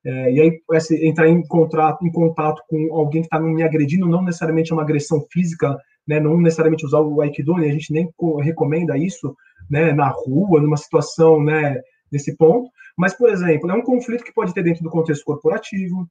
[0.05, 4.09] é, e aí, esse, entrar em, contrato, em contato com alguém que está me agredindo,
[4.09, 7.92] não necessariamente é uma agressão física, né, não necessariamente usar o Aikido, né, a gente
[7.92, 8.09] nem
[8.40, 9.35] recomenda isso
[9.70, 14.33] né, na rua, numa situação né, nesse ponto, mas, por exemplo, é um conflito que
[14.33, 16.07] pode ter dentro do contexto corporativo,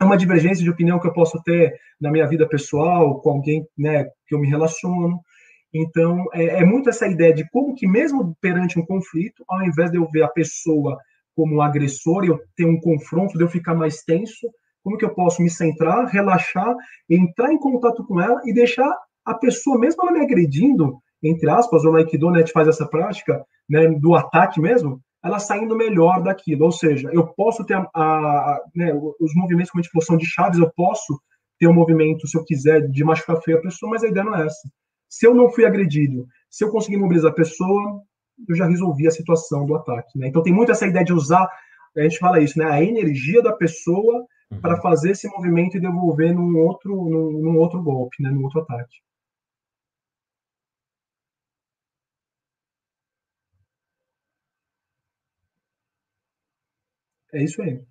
[0.00, 3.66] é uma divergência de opinião que eu posso ter na minha vida pessoal, com alguém
[3.78, 5.20] né, que eu me relaciono.
[5.72, 9.90] Então, é, é muito essa ideia de como que, mesmo perante um conflito, ao invés
[9.90, 10.98] de eu ver a pessoa
[11.34, 14.50] como um agressor e eu ter um confronto, de eu ficar mais tenso,
[14.82, 16.74] como que eu posso me centrar, relaxar,
[17.08, 18.92] entrar em contato com ela e deixar
[19.24, 23.88] a pessoa, mesmo ela me agredindo, entre aspas, o Aikido né, faz essa prática né,
[23.88, 26.64] do ataque mesmo, ela saindo melhor daquilo.
[26.64, 30.16] Ou seja, eu posso ter a, a, né, os movimentos, como a gente falou, são
[30.16, 31.20] de chaves, eu posso
[31.58, 34.34] ter um movimento, se eu quiser, de machucar feio a pessoa, mas a ideia não
[34.34, 34.68] é essa.
[35.08, 38.02] Se eu não fui agredido, se eu conseguir mobilizar a pessoa,
[38.48, 40.18] eu já resolvi a situação do ataque.
[40.18, 40.28] Né?
[40.28, 41.48] Então tem muito essa ideia de usar,
[41.96, 42.64] a gente fala isso, né?
[42.64, 44.60] A energia da pessoa uhum.
[44.60, 48.30] para fazer esse movimento e devolver num outro, num, num outro golpe, né?
[48.30, 48.96] Num outro ataque.
[57.32, 57.84] É isso aí.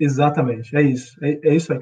[0.00, 1.80] Exatamente, é isso, é, é isso aí.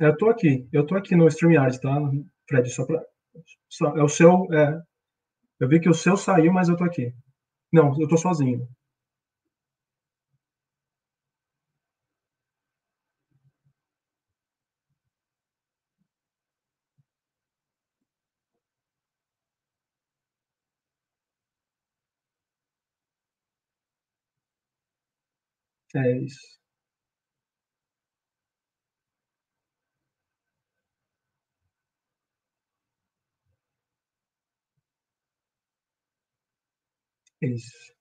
[0.00, 1.94] Eu tô aqui, eu tô aqui no StreamYard, tá,
[2.48, 2.68] Fred?
[2.70, 3.00] Só para,
[3.96, 4.80] é o seu, é,
[5.60, 7.12] eu vi que o seu saiu, mas eu tô aqui.
[7.72, 8.68] Não, eu tô sozinho.
[25.94, 26.58] É isso.
[37.27, 37.92] É isso.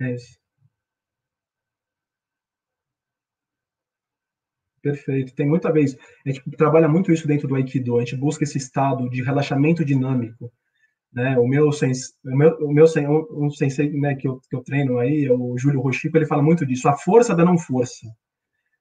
[0.00, 0.38] É isso.
[4.82, 5.34] Perfeito.
[5.34, 8.58] Tem muita vez, a gente trabalha muito isso dentro do Aikido, a gente busca esse
[8.58, 10.52] estado de relaxamento dinâmico.
[11.12, 11.36] Né?
[11.38, 12.84] O meu, sens, o meu, o meu
[13.32, 16.64] um sensei né, que, eu, que eu treino aí, o Júlio Rochico, ele fala muito
[16.64, 18.06] disso, a força da não força.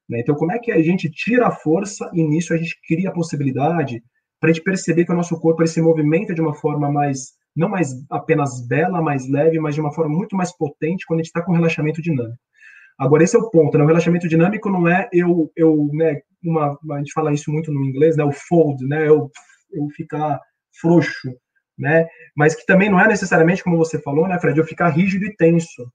[0.07, 0.19] Né?
[0.19, 3.13] Então, como é que a gente tira a força e nisso a gente cria a
[3.13, 4.03] possibilidade
[4.39, 7.33] para a gente perceber que o nosso corpo ele se movimenta de uma forma mais,
[7.55, 11.23] não mais apenas bela, mais leve, mas de uma forma muito mais potente quando a
[11.23, 12.37] gente está com relaxamento dinâmico.
[12.97, 13.83] Agora, esse é o ponto, né?
[13.83, 17.83] O relaxamento dinâmico não é eu, eu né, uma, a gente fala isso muito no
[17.83, 18.23] inglês, né?
[18.23, 19.07] O fold, né?
[19.07, 19.29] Eu,
[19.71, 20.39] eu ficar
[20.81, 21.29] frouxo,
[21.77, 22.07] né?
[22.35, 25.35] Mas que também não é necessariamente, como você falou, né, Fred, eu ficar rígido e
[25.35, 25.91] tenso.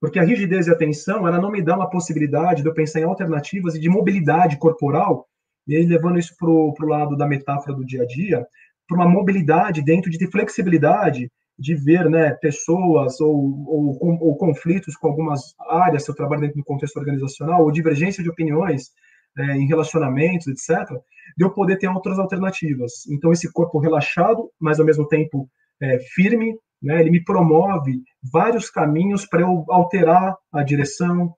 [0.00, 3.00] Porque a rigidez e a tensão, ela não me dá uma possibilidade de eu pensar
[3.00, 5.26] em alternativas e de mobilidade corporal
[5.66, 8.46] e aí, levando isso para o lado da metáfora do dia a dia,
[8.86, 13.32] para uma mobilidade dentro de ter flexibilidade de ver né, pessoas ou,
[13.66, 18.22] ou, ou, conflitos com algumas áreas, se eu trabalho dentro do contexto organizacional, ou divergência
[18.22, 18.90] de opiniões
[19.38, 20.88] é, em relacionamentos, etc.,
[21.36, 23.06] de eu poder ter outras alternativas.
[23.08, 25.48] Então, esse corpo relaxado, mas ao mesmo tempo
[25.80, 31.34] é, firme, né, ele me promove vários caminhos para eu alterar a direção,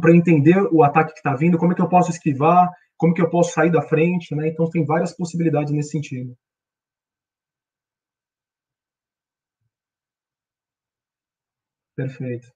[0.00, 2.70] para entender o ataque que está vindo, como é que eu posso esquivar,
[3.02, 4.48] como que eu posso sair da frente, né?
[4.48, 6.36] Então tem várias possibilidades nesse sentido.
[11.96, 12.52] Perfeito.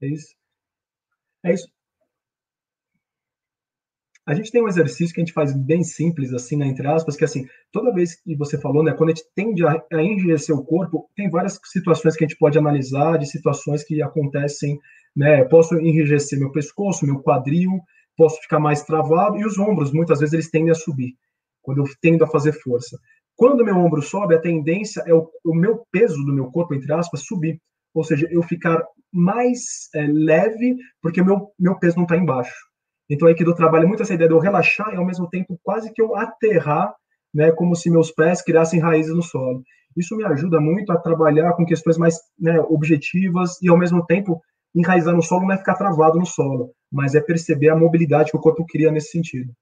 [0.00, 0.34] É isso.
[1.42, 1.75] É isso.
[4.26, 7.14] A gente tem um exercício que a gente faz bem simples, assim, né, entre aspas,
[7.14, 10.54] que assim, toda vez que você falou, né, quando a gente tende a, a enrijecer
[10.54, 14.80] o corpo, tem várias situações que a gente pode analisar, de situações que acontecem,
[15.14, 17.70] né, posso enrijecer meu pescoço, meu quadril,
[18.16, 21.14] posso ficar mais travado, e os ombros, muitas vezes, eles tendem a subir,
[21.62, 22.98] quando eu tendo a fazer força.
[23.36, 26.92] Quando meu ombro sobe, a tendência é o, o meu peso do meu corpo, entre
[26.92, 27.60] aspas, subir,
[27.94, 32.54] ou seja, eu ficar mais é, leve, porque meu, meu peso não está embaixo.
[33.08, 35.92] Então, o Aikido trabalha muito essa ideia de eu relaxar e, ao mesmo tempo, quase
[35.92, 36.94] que eu aterrar,
[37.32, 39.62] né, como se meus pés criassem raízes no solo.
[39.96, 44.40] Isso me ajuda muito a trabalhar com questões mais né, objetivas e, ao mesmo tempo,
[44.74, 48.36] enraizar no solo não é ficar travado no solo, mas é perceber a mobilidade que
[48.36, 49.52] o corpo cria nesse sentido.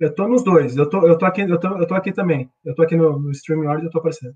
[0.00, 0.76] Eu tô nos dois.
[0.76, 2.50] Eu tô, eu tô aqui, eu tô, eu tô aqui também.
[2.64, 4.34] Eu tô aqui no, no StreamYard e eu tô aparecendo.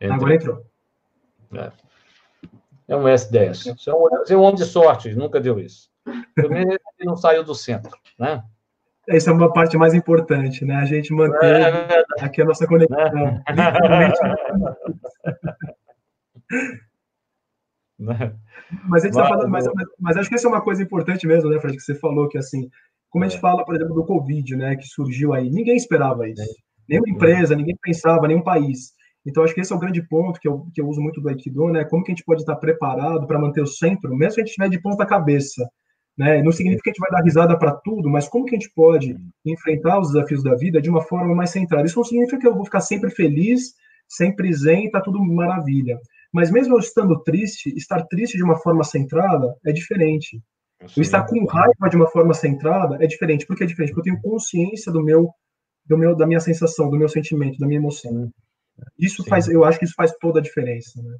[0.00, 0.16] Entrou.
[0.16, 0.66] Agora entrou.
[1.52, 1.72] É.
[2.88, 3.76] é um S10.
[3.76, 5.90] Você é um, você é um homem de sorte, nunca deu isso.
[6.34, 8.44] Pelo menos ele não saiu do centro, né?
[9.10, 10.76] Essa é uma parte mais importante, né?
[10.76, 12.96] A gente manter é, aqui a nossa conexão.
[12.98, 13.42] É.
[18.88, 21.26] mas, a gente tá falando, mas, mas, mas, acho que essa é uma coisa importante
[21.26, 22.70] mesmo, né, Fred, que você falou que assim,
[23.10, 23.40] como a gente é.
[23.40, 26.42] fala, por exemplo, do Covid, né, que surgiu aí, ninguém esperava isso.
[26.88, 28.92] Nenhuma empresa, ninguém pensava, nenhum país.
[29.26, 31.28] Então, acho que esse é o grande ponto que eu, que eu uso muito do
[31.28, 31.84] Aikido, né?
[31.84, 34.50] Como que a gente pode estar preparado para manter o centro, mesmo se a gente
[34.50, 35.68] estiver de ponta cabeça.
[36.16, 36.42] Né?
[36.42, 38.72] Não significa que a gente vai dar risada para tudo, mas como que a gente
[38.74, 41.86] pode enfrentar os desafios da vida de uma forma mais centrada?
[41.86, 43.74] Isso não significa que eu vou ficar sempre feliz,
[44.08, 45.98] sempre zen, tá tudo maravilha.
[46.32, 50.40] Mas mesmo eu estando triste, estar triste de uma forma centrada é diferente.
[50.96, 53.46] Eu estar com raiva de uma forma centrada é diferente.
[53.46, 53.92] Por que é diferente?
[53.92, 55.30] Porque eu tenho consciência do meu,
[55.84, 58.30] do meu, da minha sensação, do meu sentimento, da minha emoção.
[58.98, 59.28] Isso Sim.
[59.28, 61.16] faz, eu acho que isso faz toda a diferença, né?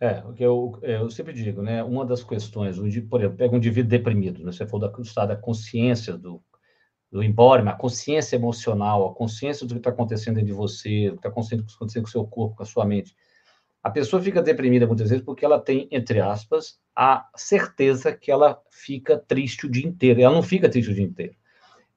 [0.00, 1.82] É, o que eu, é, eu sempre digo, né?
[1.82, 2.76] Uma das questões,
[3.08, 4.52] por exemplo, pega um indivíduo deprimido, né?
[4.52, 6.42] Você falou da, estado da consciência do,
[7.10, 11.12] do embórima, a consciência emocional, a consciência do que está acontecendo dentro de você, do
[11.12, 13.14] que está acontecendo, acontecendo com o seu corpo, com a sua mente.
[13.82, 18.60] A pessoa fica deprimida muitas vezes porque ela tem, entre aspas, a certeza que ela
[18.70, 20.20] fica triste o dia inteiro.
[20.20, 21.34] Ela não fica triste o dia inteiro.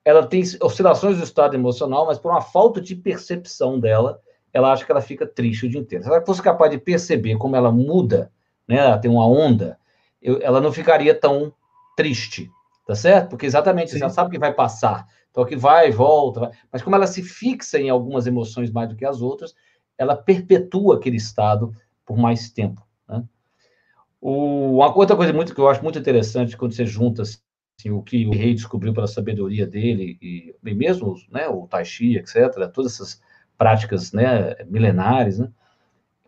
[0.03, 4.21] Ela tem oscilações do estado emocional, mas por uma falta de percepção dela,
[4.53, 6.03] ela acha que ela fica triste o dia inteiro.
[6.03, 8.31] Se ela fosse capaz de perceber como ela muda,
[8.67, 9.77] né, ela tem uma onda,
[10.21, 11.53] eu, ela não ficaria tão
[11.95, 12.49] triste,
[12.85, 13.29] tá certo?
[13.29, 13.93] Porque exatamente, Sim.
[13.93, 16.51] você já sabe que vai passar, então que vai, volta, vai.
[16.71, 19.53] mas como ela se fixa em algumas emoções mais do que as outras,
[19.97, 21.73] ela perpetua aquele estado
[22.05, 22.85] por mais tempo.
[23.07, 23.23] Né?
[24.21, 28.01] O, uma outra coisa muito que eu acho muito interessante quando você junta assim, o
[28.01, 32.71] que o rei descobriu pela sabedoria dele e, e mesmo né, o Tai Chi, etc.,
[32.73, 33.21] todas essas
[33.57, 35.49] práticas né, milenares, né?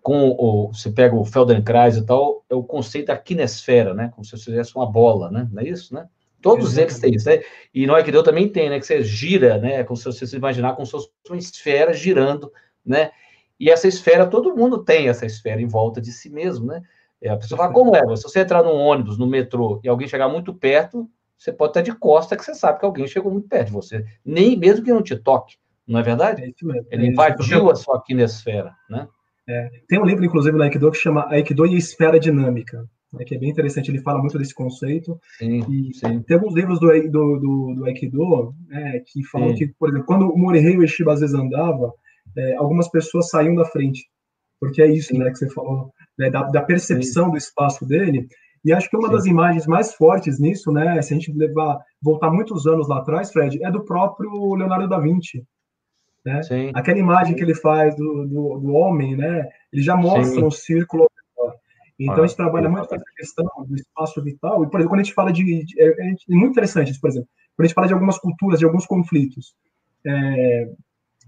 [0.02, 4.10] Com o, você pega o Feldenkrais e tal, é o conceito da kinesfera, né?
[4.14, 5.48] Como se você fizesse uma bola, né?
[5.52, 6.08] Não é isso, né?
[6.42, 7.42] Todos eles têm isso, né?
[7.74, 8.80] E no Aikido também tem, né?
[8.80, 9.84] Que você gira, né?
[9.84, 12.52] Como se você se imaginar como se fosse uma esfera girando,
[12.86, 13.12] né?
[13.60, 16.82] E essa esfera, todo mundo tem essa esfera em volta de si mesmo, né?
[17.28, 18.16] a pessoa fala, como é?
[18.16, 21.82] Se você entrar num ônibus, no metrô, e alguém chegar muito perto, você pode estar
[21.82, 24.06] de costa que você sabe que alguém chegou muito perto de você.
[24.24, 25.58] Nem mesmo que não te toque.
[25.90, 26.44] Não é verdade?
[26.44, 26.86] É isso mesmo.
[26.92, 29.08] Ele é invadiu a sua kinesfera, né?
[29.48, 29.70] É.
[29.88, 33.40] Tem um livro, inclusive, no Aikido que chama Aikido e Esfera Dinâmica, né, que é
[33.40, 33.90] bem interessante.
[33.90, 35.20] Ele fala muito desse conceito.
[35.40, 36.22] Sim, e sim.
[36.22, 39.56] Tem alguns livros do, do, do, do Aikido é, que falam sim.
[39.56, 41.92] que, por exemplo, quando o Morihei Ueshiba às vezes andava,
[42.38, 44.08] é, algumas pessoas saíam da frente.
[44.60, 48.28] Porque é isso né, que você falou, né, da, da, percepção do espaço dele.
[48.64, 52.30] E acho que uma das imagens mais fortes nisso, né, se a gente levar, voltar
[52.30, 55.44] muitos anos lá atrás, Fred, é do próprio Leonardo da Vinci.
[56.26, 56.42] Né?
[56.74, 59.48] Aquela imagem que ele faz do, do, do homem, né?
[59.72, 60.44] Ele já mostra Sim.
[60.44, 61.08] um círculo
[62.00, 64.64] então, a gente trabalha muito com essa questão do espaço vital.
[64.64, 65.66] E, por exemplo, quando a gente fala de.
[65.66, 67.28] de é, é, muito interessante isso, por exemplo.
[67.56, 69.54] Quando a gente fala de algumas culturas, de alguns conflitos,
[70.08, 70.72] é,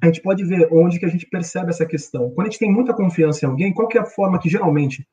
[0.02, 2.32] a gente pode ver onde que a gente percebe essa questão.
[2.32, 5.06] Quando a gente tem muita confiança em alguém, qual que é a forma que geralmente.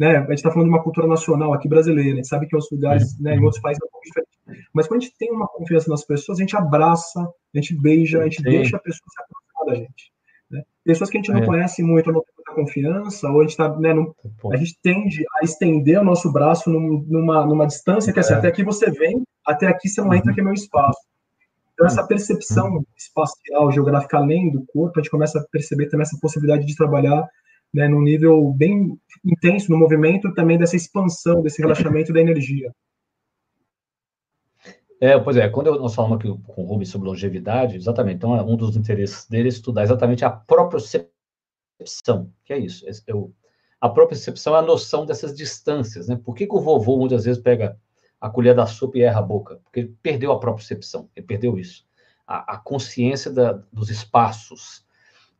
[0.00, 2.54] Né, a gente está falando de uma cultura nacional aqui brasileira, a gente sabe que
[2.54, 4.66] em outros lugares, né, em outros países é um pouco diferente.
[4.72, 8.20] Mas quando a gente tem uma confiança nas pessoas, a gente abraça, a gente beija,
[8.20, 8.44] a gente Sim.
[8.44, 10.10] deixa a pessoa se aproximar da gente.
[10.50, 10.62] Né?
[10.82, 11.44] Pessoas que a gente não é.
[11.44, 13.90] conhece muito, não tem muita confiança, ou a gente tá, né,
[14.50, 18.36] a gente tende a estender o nosso braço num, numa, numa distância que assim, é.
[18.36, 21.00] até aqui você vem, até aqui você não entra, que é meu espaço.
[21.74, 26.18] Então, essa percepção espacial, geográfica, além do corpo, a gente começa a perceber também essa
[26.18, 27.28] possibilidade de trabalhar
[27.72, 32.72] né, num nível bem intenso no movimento, também dessa expansão, desse relaxamento da energia.
[35.00, 38.56] É, pois é, quando nós falamos aqui com o Rubens sobre longevidade, exatamente, então um
[38.56, 41.10] dos interesses dele é estudar exatamente a propriocepção,
[42.44, 42.92] que é isso, é,
[43.80, 46.20] a propriocepção é a noção dessas distâncias, né?
[46.22, 47.78] Por que, que o vovô muitas vezes pega
[48.20, 49.58] a colher da sopa e erra a boca?
[49.64, 51.86] Porque ele perdeu a propriocepção, ele perdeu isso,
[52.26, 54.84] a, a consciência da, dos espaços.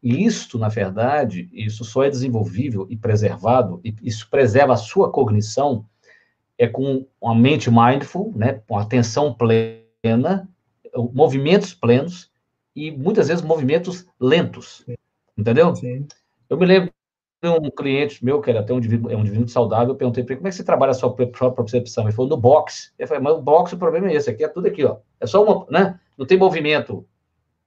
[0.03, 5.11] E isto, na verdade, isso só é desenvolvível e preservado, e isso preserva a sua
[5.11, 5.85] cognição,
[6.57, 10.49] é com uma mente mindful, né, com atenção plena,
[11.13, 12.31] movimentos plenos
[12.75, 14.85] e muitas vezes movimentos lentos,
[15.37, 15.75] entendeu?
[15.75, 16.07] Sim.
[16.49, 16.91] Eu me lembro
[17.43, 20.25] de um cliente meu, que era até um indivíduo, é um indivíduo saudável, eu perguntei
[20.25, 22.05] para ele, como é que você trabalha a sua própria percepção?
[22.05, 22.93] Ele falou, no box.
[22.99, 24.99] Eu falei, mas o box, o problema é esse, aqui é tudo aqui, ó.
[25.19, 25.99] É só uma, né?
[26.19, 27.07] Não tem movimento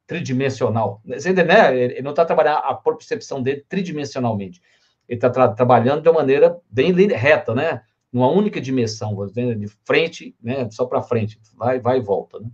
[0.08, 1.02] tridimensional.
[1.06, 1.78] Você entende, né?
[1.78, 4.62] Ele não está trabalhando a percepção dele tridimensionalmente.
[5.08, 7.82] Ele está tra trabalhando de uma maneira bem reta, né?
[8.12, 10.70] Numa única dimensão, de frente, né?
[10.72, 12.50] Só para frente, vai, vai e volta, né?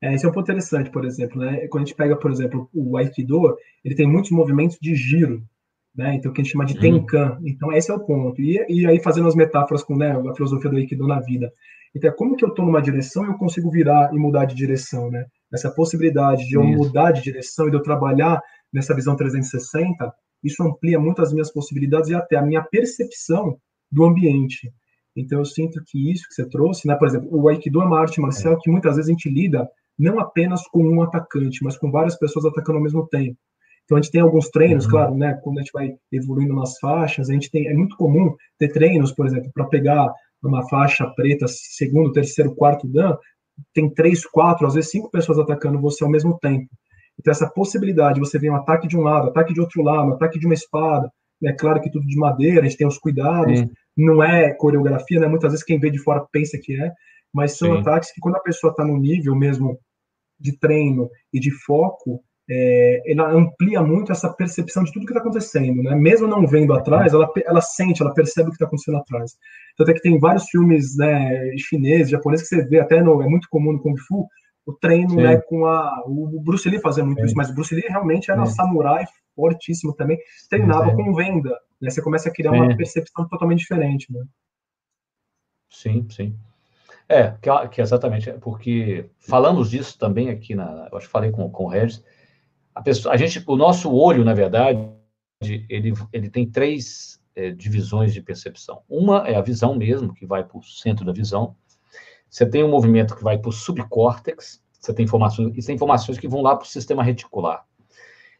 [0.00, 1.66] É, esse é um ponto interessante, por exemplo, né?
[1.68, 5.42] Quando a gente pega, por exemplo, o Aikido, ele tem muitos movimentos de giro,
[5.94, 6.14] né?
[6.14, 6.80] Então, que a gente chama de uhum.
[6.80, 7.38] Tenkan.
[7.44, 8.40] Então, esse é o ponto.
[8.40, 11.52] E, e aí, fazendo as metáforas com né, a filosofia do Aikido na vida.
[11.94, 15.10] Então, como que eu estou numa direção e eu consigo virar e mudar de direção,
[15.10, 15.26] né?
[15.54, 16.76] Essa possibilidade de eu isso.
[16.76, 18.40] mudar de direção e de eu trabalhar
[18.72, 20.12] nessa visão 360,
[20.42, 23.56] isso amplia muito as minhas possibilidades e até a minha percepção
[23.90, 24.72] do ambiente.
[25.16, 26.96] Então, eu sinto que isso que você trouxe, né?
[26.96, 28.58] Por exemplo, o Aikido é uma arte marcial é.
[28.60, 32.44] que muitas vezes a gente lida não apenas com um atacante, mas com várias pessoas
[32.44, 33.38] atacando ao mesmo tempo.
[33.84, 34.90] Então, a gente tem alguns treinos, uhum.
[34.90, 35.38] claro, né?
[35.44, 39.12] Quando a gente vai evoluindo nas faixas, a gente tem, é muito comum ter treinos,
[39.12, 40.12] por exemplo, para pegar
[40.42, 43.16] uma faixa preta, segundo, terceiro, quarto dan,
[43.72, 46.68] tem três, quatro, às vezes cinco pessoas atacando você ao mesmo tempo.
[47.18, 50.14] Então, essa possibilidade, você vê um ataque de um lado, ataque de outro lado, um
[50.14, 51.10] ataque de uma espada,
[51.44, 53.70] é claro que tudo de madeira, a gente tem os cuidados, Sim.
[53.96, 55.26] não é coreografia, né?
[55.26, 56.92] Muitas vezes quem vê de fora pensa que é,
[57.32, 57.80] mas são Sim.
[57.80, 59.78] ataques que quando a pessoa está no nível mesmo
[60.38, 65.20] de treino e de foco, é, ela amplia muito essa percepção de tudo que está
[65.20, 65.94] acontecendo, né?
[65.94, 69.36] Mesmo não vendo atrás, ela, ela sente, ela percebe o que está acontecendo atrás.
[69.76, 73.26] Tanto é que tem vários filmes né, chineses, japoneses, que você vê até no, é
[73.26, 74.28] muito comum no Kung Fu,
[74.66, 76.02] o treino né, com a.
[76.06, 77.26] O Bruce Lee fazia muito Sim.
[77.26, 79.04] isso, mas o Bruce Lee realmente era um samurai
[79.34, 80.96] fortíssimo também, treinava Sim.
[80.96, 81.58] com venda.
[81.80, 81.90] Né?
[81.90, 82.60] Você começa a criar sim.
[82.60, 84.12] uma percepção totalmente diferente.
[84.12, 84.22] Né?
[85.68, 86.36] Sim, sim.
[87.08, 90.88] É, que, que exatamente, porque falamos disso também aqui na.
[90.90, 92.02] Eu acho que falei com, com o Regis.
[92.74, 94.90] A, pessoa, a gente, o nosso olho, na verdade,
[95.68, 98.82] ele, ele tem três é, divisões de percepção.
[98.88, 101.56] Uma é a visão mesmo, que vai para o centro da visão.
[102.28, 106.18] Você tem um movimento que vai para o subcórtex, você tem informações, e tem informações
[106.18, 107.64] que vão lá para o sistema reticular.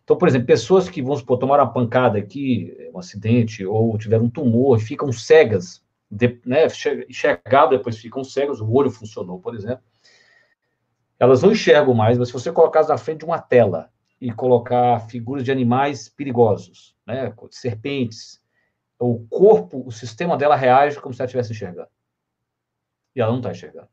[0.03, 4.25] Então, por exemplo, pessoas que, vamos supor, tomaram uma pancada aqui, um acidente, ou tiveram
[4.25, 6.67] um tumor, ficam cegas, de, né,
[7.09, 9.83] enxergado, depois ficam cegas, o olho funcionou, por exemplo.
[11.19, 15.01] Elas não enxergam mais, mas se você colocar na frente de uma tela e colocar
[15.09, 18.43] figuras de animais perigosos, né, serpentes,
[18.99, 21.89] o corpo, o sistema dela reage como se ela estivesse enxergando.
[23.15, 23.89] E ela não está enxergando.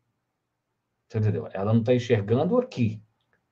[1.07, 1.47] Você entendeu?
[1.51, 3.01] Ela não está enxergando aqui,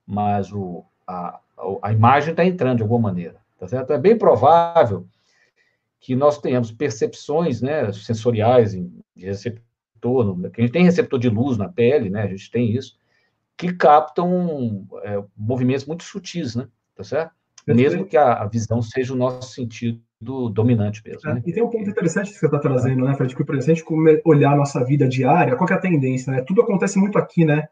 [0.06, 1.40] mas o, a,
[1.82, 3.40] a imagem está entrando de alguma maneira.
[3.58, 3.92] Tá certo?
[3.92, 5.06] É bem provável
[6.00, 11.58] que nós tenhamos percepções né, sensoriais de receptor, que a gente tem receptor de luz
[11.58, 12.98] na pele, né, a gente tem isso,
[13.60, 17.32] que captam é, movimentos muito sutis, né, tá certo?
[17.66, 21.28] Mesmo que a, a visão seja o nosso sentido do dominante mesmo.
[21.28, 21.42] É, né?
[21.44, 23.36] E tem um ponto interessante que você está trazendo, né, Fred?
[23.36, 26.40] Que, exemplo, a gente olhar a nossa vida diária, qual é a tendência, né?
[26.40, 27.68] Tudo acontece muito aqui, né?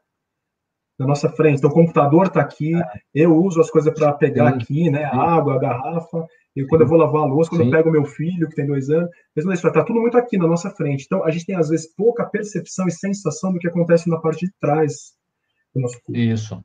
[0.98, 1.56] Na nossa frente.
[1.56, 2.84] Então, o computador está aqui, é.
[3.14, 4.58] eu uso as coisas para pegar Sim.
[4.58, 5.04] aqui, né?
[5.04, 6.26] A água, a garrafa.
[6.54, 7.68] E quando eu vou lavar a louça, quando Sim.
[7.68, 10.46] eu pego meu filho, que tem dois anos, mesmo isso, está tudo muito aqui na
[10.46, 11.04] nossa frente.
[11.06, 14.44] Então, a gente tem, às vezes, pouca percepção e sensação do que acontece na parte
[14.44, 15.16] de trás
[15.74, 16.18] do nosso corpo.
[16.18, 16.60] Isso.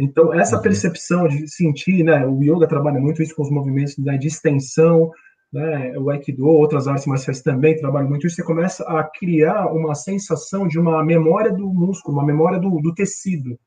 [0.00, 0.62] Então, essa uhum.
[0.62, 2.26] percepção de sentir, né?
[2.26, 5.10] O yoga trabalha muito isso com os movimentos né, de extensão,
[5.52, 9.94] né, o Aikido, outras artes marciais também trabalham muito isso, você começa a criar uma
[9.94, 13.58] sensação de uma memória do músculo, uma memória do, do tecido.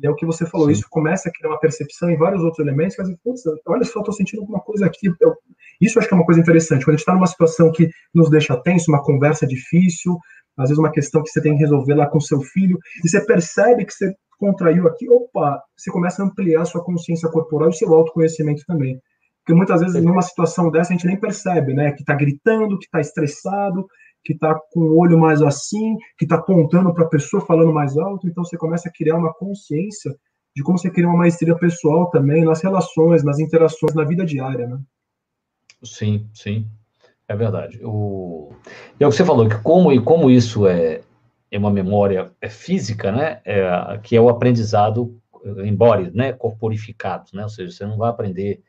[0.00, 0.74] E é o que você falou, Sim.
[0.74, 3.84] isso começa a criar uma percepção em vários outros elementos, que às vezes, putz, olha
[3.84, 5.08] só, estou sentindo alguma coisa aqui.
[5.20, 5.34] Eu,
[5.80, 7.90] isso eu acho que é uma coisa interessante, quando a gente está numa situação que
[8.14, 10.16] nos deixa tenso, uma conversa difícil,
[10.58, 13.24] às vezes uma questão que você tem que resolver lá com seu filho, e você
[13.24, 17.74] percebe que você contraiu aqui, opa, você começa a ampliar a sua consciência corporal e
[17.74, 19.00] seu autoconhecimento também.
[19.48, 21.92] Porque muitas vezes, numa situação dessa, a gente nem percebe, né?
[21.92, 23.86] Que está gritando, que está estressado,
[24.22, 27.96] que está com o olho mais assim, que está apontando para a pessoa falando mais
[27.96, 28.28] alto.
[28.28, 30.14] Então, você começa a criar uma consciência
[30.54, 34.66] de como você cria uma maestria pessoal também nas relações, nas interações, na vida diária,
[34.66, 34.78] né?
[35.82, 36.66] Sim, sim.
[37.28, 37.78] É verdade.
[37.84, 38.50] O...
[38.98, 41.02] E é o que você falou, que como, e como isso é,
[41.50, 43.40] é uma memória é física, né?
[43.44, 45.20] É, que é o aprendizado
[45.64, 46.32] embora, né?
[46.32, 47.42] Corporificado, né?
[47.42, 48.62] Ou seja, você não vai aprender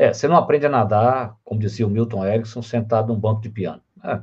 [0.00, 3.50] é, você não aprende a nadar, como dizia o Milton Erickson, sentado num banco de
[3.50, 3.82] piano.
[4.02, 4.16] É,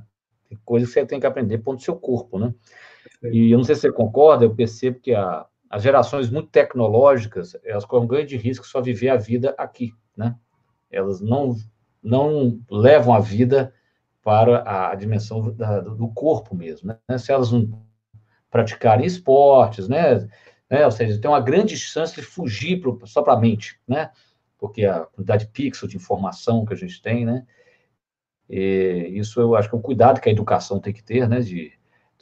[0.49, 2.51] tem coisas que você tem que aprender pondo seu corpo, né?
[3.21, 7.55] E eu não sei se você concorda, eu percebo que a, as gerações muito tecnológicas,
[7.63, 10.35] elas correm um grande risco só viver a vida aqui, né?
[10.89, 11.55] Elas não,
[12.07, 13.73] não levam a vida
[14.23, 17.17] para a dimensão da, do corpo mesmo, né?
[17.17, 17.85] Se elas não
[18.49, 20.27] praticarem esportes, né?
[20.69, 20.85] né?
[20.85, 24.09] Ou seja, tem uma grande chance de fugir pro, só para a mente, né?
[24.57, 27.45] Porque a quantidade de pixel de informação que a gente tem, né?
[28.49, 31.41] E isso eu acho que é um cuidado que a educação tem que ter, né?
[31.41, 31.73] De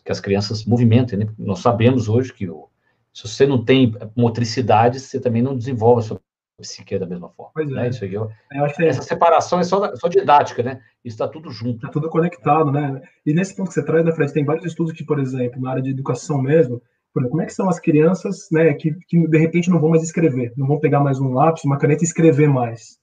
[0.03, 1.27] que as crianças movimentem, né?
[1.37, 2.69] Nós sabemos hoje que o,
[3.13, 6.21] se você não tem motricidade, você também não desenvolve a sua
[6.57, 7.51] psique da mesma forma.
[7.53, 7.85] Pois né?
[7.85, 7.89] é.
[7.89, 10.81] Isso aqui, eu, eu acho que essa separação é só, só didática, né?
[11.03, 11.77] Isso está tudo junto.
[11.77, 13.01] Está tudo conectado, né?
[13.25, 15.71] E nesse ponto que você traz, né, Fred, tem vários estudos que, por exemplo, na
[15.71, 16.81] área de educação mesmo,
[17.13, 19.89] por exemplo, como é que são as crianças, né, que, que de repente não vão
[19.89, 22.99] mais escrever, não vão pegar mais um lápis, uma caneta e escrever mais.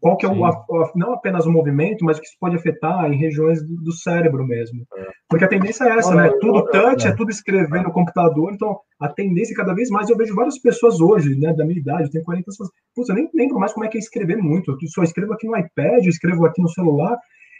[0.00, 0.64] Qual que é o, a,
[0.94, 4.46] não apenas o movimento, mas o que isso pode afetar em regiões do, do cérebro
[4.46, 4.86] mesmo.
[4.96, 5.06] É.
[5.28, 6.30] Porque a tendência é essa, né?
[6.40, 10.34] Tudo touch, é tudo escrever no computador, então a tendência cada vez mais, eu vejo
[10.34, 13.58] várias pessoas hoje, né, da minha idade, eu tenho 40 anos, putz, eu nem lembro
[13.58, 16.46] mais como é que é escrever muito, eu só escrevo aqui no iPad, eu escrevo
[16.46, 17.18] aqui no celular,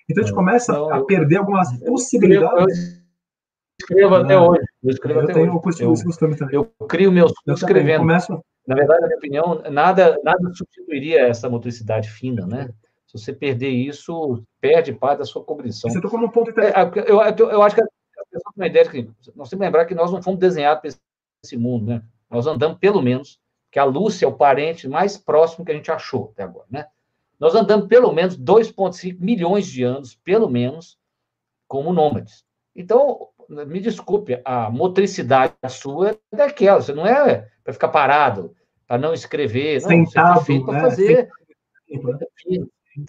[0.09, 0.37] então a gente é.
[0.37, 3.03] começa a perder algumas possibilidades.
[3.81, 4.63] Escrevo até hoje.
[4.83, 6.07] Eu escrevo eu até tenho hoje.
[6.53, 8.01] Eu, eu, crio meus eu escrevendo.
[8.01, 12.69] Começo, na verdade, na minha opinião, nada, nada substituiria essa motricidade fina, né?
[13.07, 15.91] Se você perder isso, perde parte da sua cognição.
[15.91, 16.99] Você tocou num ponto é, interessante.
[16.99, 17.87] É, eu, eu, eu, acho que a
[18.31, 19.03] pessoa tem uma ideia de que
[19.35, 21.01] nós temos que lembrar que nós não fomos desenhados para
[21.45, 22.03] esse mundo, né?
[22.31, 23.39] Nós andamos, pelo menos,
[23.71, 26.87] que a Lúcia é o parente mais próximo que a gente achou até agora, né?
[27.39, 30.97] Nós andamos pelo menos 2,5 milhões de anos, pelo menos,
[31.67, 32.45] como nômades.
[32.75, 38.55] Então, me desculpe, a motricidade sua é daquela, você não é para ficar parado,
[38.87, 40.81] para não escrever, não, Sentado, você foi para né?
[40.81, 41.29] fazer.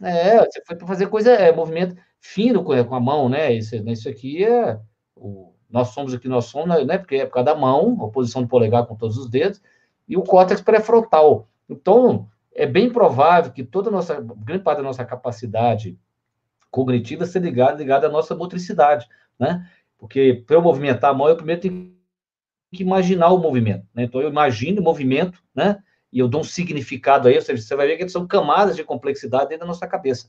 [0.01, 3.53] É, você foi para fazer coisa, é, movimento fino com a mão, né?
[3.53, 4.79] Isso, isso aqui é.
[5.15, 6.97] O, nós somos o que nós somos, né?
[6.97, 9.61] Porque é por causa da mão, a posição do polegar com todos os dedos,
[10.07, 11.49] e o córtex pré-frontal.
[11.67, 15.97] Então, é bem provável que toda a nossa, grande parte da nossa capacidade
[16.69, 19.07] cognitiva seja ligada, ligada à nossa motricidade,
[19.39, 19.67] né?
[20.03, 21.93] Porque para eu movimentar a mão, eu primeiro tenho
[22.75, 23.87] que imaginar o movimento.
[23.95, 24.03] Né?
[24.03, 25.77] Então, eu imagino o movimento, né?
[26.11, 29.61] E eu dou um significado aí, você vai ver que são camadas de complexidade dentro
[29.61, 30.27] da nossa cabeça.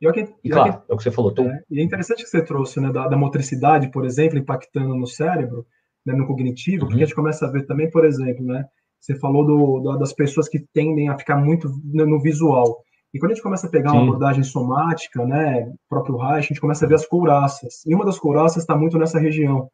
[0.00, 1.34] E, que, e claro, que, é o que você falou.
[1.34, 1.42] Tô...
[1.42, 5.08] É, e é interessante que você trouxe, né, da, da motricidade, por exemplo, impactando no
[5.08, 5.66] cérebro,
[6.06, 6.88] né, no cognitivo, uhum.
[6.88, 8.64] porque a gente começa a ver também, por exemplo, né,
[9.00, 12.80] você falou do, do, das pessoas que tendem a ficar muito no, no visual.
[13.16, 13.96] E quando a gente começa a pegar Sim.
[13.96, 17.82] uma abordagem somática, né, próprio Reich, a gente começa a ver as couraças.
[17.86, 19.70] E uma das couraças está muito nessa região.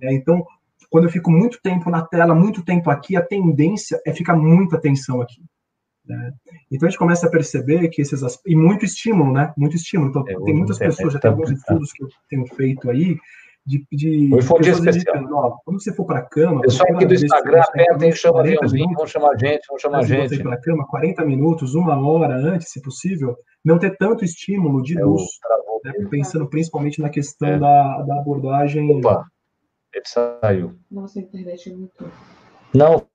[0.00, 0.14] Né?
[0.14, 0.46] Então,
[0.88, 4.76] quando eu fico muito tempo na tela, muito tempo aqui, a tendência é ficar muita
[4.76, 5.42] atenção aqui.
[6.06, 6.32] Né?
[6.70, 9.52] Então a gente começa a perceber que esses e muito estímulo, né?
[9.56, 10.10] Muito estímulo.
[10.10, 13.18] Então é, tem muitas pessoas, já tem alguns estudos que eu tenho feito aí
[13.66, 15.24] de, de, Hoje foi um dia especial.
[15.32, 16.60] Ó, quando você for para a cama.
[16.60, 20.02] Pessoal aqui do Instagram, aperta e chama aviãozinho, vamos chamar a gente, vamos chamar a
[20.02, 20.36] gente.
[20.36, 24.80] Você para a cama 40 minutos, uma hora antes, se possível, não ter tanto estímulo
[24.82, 25.22] de é luz.
[25.84, 27.58] Né, pensando principalmente na questão é.
[27.58, 28.98] da, da abordagem.
[28.98, 29.26] Opa,
[29.92, 30.78] ele saiu.
[30.88, 32.12] Nossa, a internet é muito.
[32.72, 33.06] Não,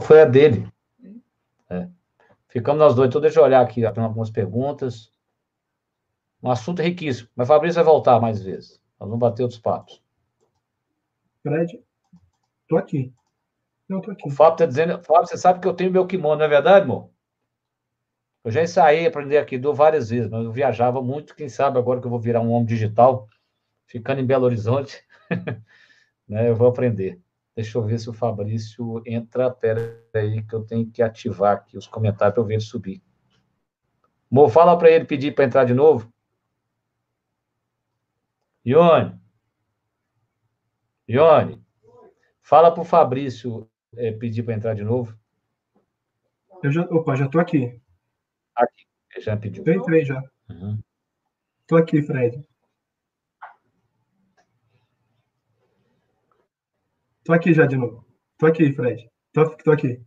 [0.00, 0.68] foi a dele.
[1.70, 1.76] É.
[1.76, 1.88] é.
[2.48, 5.12] Ficamos nós dois, então deixa eu olhar aqui algumas perguntas.
[6.42, 8.83] Um assunto riquíssimo, mas Fabrício vai voltar mais vezes.
[9.04, 10.02] Nós vamos bater outros papos.
[11.42, 11.78] Fred,
[12.66, 13.12] tô aqui.
[13.86, 14.26] Não, tô aqui.
[14.26, 16.84] O Fábio está dizendo, Fábio, você sabe que eu tenho meu kimono, não é verdade,
[16.84, 17.10] amor?
[18.42, 21.34] Eu já ensaiei aprender Aikido várias vezes, mas eu viajava muito.
[21.34, 23.28] Quem sabe agora que eu vou virar um homem digital,
[23.86, 25.02] ficando em Belo Horizonte,
[26.28, 27.20] né, eu vou aprender.
[27.54, 29.50] Deixa eu ver se o Fabrício entra.
[29.50, 33.02] Pera aí, que eu tenho que ativar aqui os comentários para eu ver ele subir.
[34.30, 36.12] Amor, fala para ele pedir para entrar de novo.
[38.64, 39.20] Ione.
[41.08, 41.62] Ione.
[42.42, 45.16] Fala para o Fabrício é, pedir para entrar de novo.
[46.62, 47.78] Eu já, opa, já estou aqui.
[48.56, 48.86] Aqui,
[49.20, 49.62] já pediu.
[49.66, 50.22] Eu entrei já.
[50.48, 51.82] Estou uhum.
[51.82, 52.48] aqui, Fred.
[57.18, 58.06] Estou aqui já de novo.
[58.32, 59.10] Estou aqui, Fred.
[59.34, 60.02] Estou aqui.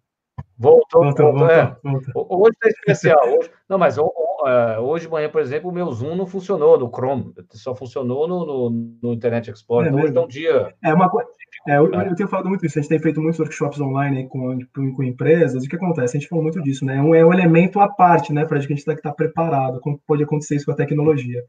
[0.58, 1.78] Voltou, voltou, voltou, é.
[1.84, 2.28] voltou.
[2.30, 3.38] Hoje é especial.
[3.38, 3.98] Hoje, não, mas
[4.42, 8.28] uh, hoje de manhã, por exemplo, o meu Zoom não funcionou no Chrome, só funcionou
[8.28, 9.88] no, no, no Internet Explorer.
[9.88, 10.74] É, então, hoje está um dia.
[10.84, 11.30] É uma coisa.
[11.68, 14.58] É, eu, eu, tenho falado muito isso, a gente tem feito muitos workshops online com,
[14.96, 16.16] com, empresas, e o que acontece?
[16.16, 16.98] A gente falou muito disso, né?
[16.98, 19.80] É um, é um elemento à parte, né, para a gente estar tá, tá preparado,
[19.82, 21.42] como pode acontecer isso com a tecnologia.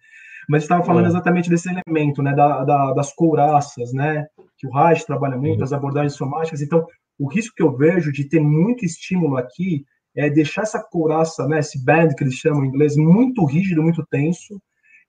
[0.49, 1.09] Mas estava falando é.
[1.09, 4.27] exatamente desse elemento, né, da, da, das couraças, né,
[4.57, 5.65] que o Reich trabalha muito, uhum.
[5.65, 6.63] as abordagens somáticas.
[6.63, 6.87] Então,
[7.19, 9.85] o risco que eu vejo de ter muito estímulo aqui
[10.17, 14.05] é deixar essa couraça, né, esse band que eles chamam em inglês, muito rígido, muito
[14.11, 14.61] tenso,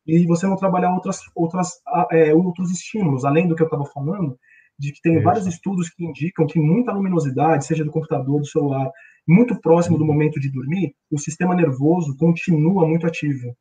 [0.05, 1.73] e você não trabalhar outras, outras,
[2.11, 4.37] é, outros estímulos, além do que eu estava falando,
[4.77, 5.23] de que tem Isso.
[5.23, 8.89] vários estudos que indicam que muita luminosidade, seja do computador, do celular,
[9.27, 13.53] muito próximo do momento de dormir, o sistema nervoso continua muito ativo.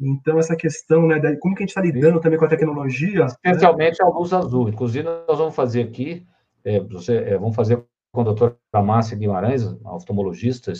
[0.00, 3.20] Então, essa questão, né, de como que a gente está lidando também com a tecnologia...
[3.20, 3.26] Né?
[3.26, 4.08] Especialmente né?
[4.08, 4.68] a luz azul.
[4.68, 6.24] Inclusive, nós vamos fazer aqui,
[6.64, 10.72] é, você, é, vamos fazer com a doutora Márcia Guimarães, oftalmologista,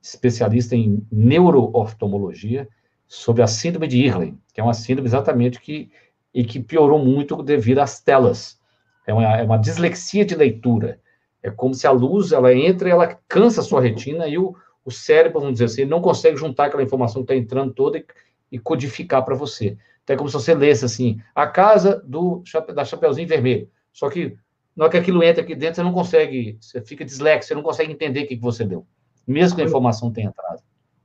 [0.00, 2.68] especialista em neurooftalmologia,
[3.06, 5.90] sobre a síndrome de Irlen, que é uma síndrome exatamente que,
[6.32, 8.58] e que piorou muito devido às telas.
[9.06, 10.98] É uma, é uma dislexia de leitura.
[11.42, 14.54] É como se a luz, ela entra e ela cansa a sua retina e o,
[14.84, 18.06] o cérebro, vamos dizer assim, não consegue juntar aquela informação que está entrando toda e,
[18.50, 19.76] e codificar para você.
[20.02, 22.42] Então é como se você lesse assim, a casa do
[22.74, 23.68] da Chapeuzinho Vermelho.
[23.92, 24.36] Só que
[24.76, 27.62] na hora que aquilo entra aqui dentro, você não consegue, você fica dislexo, você não
[27.62, 28.86] consegue entender o que, que você deu,
[29.26, 30.62] mesmo que a informação tenha entrado.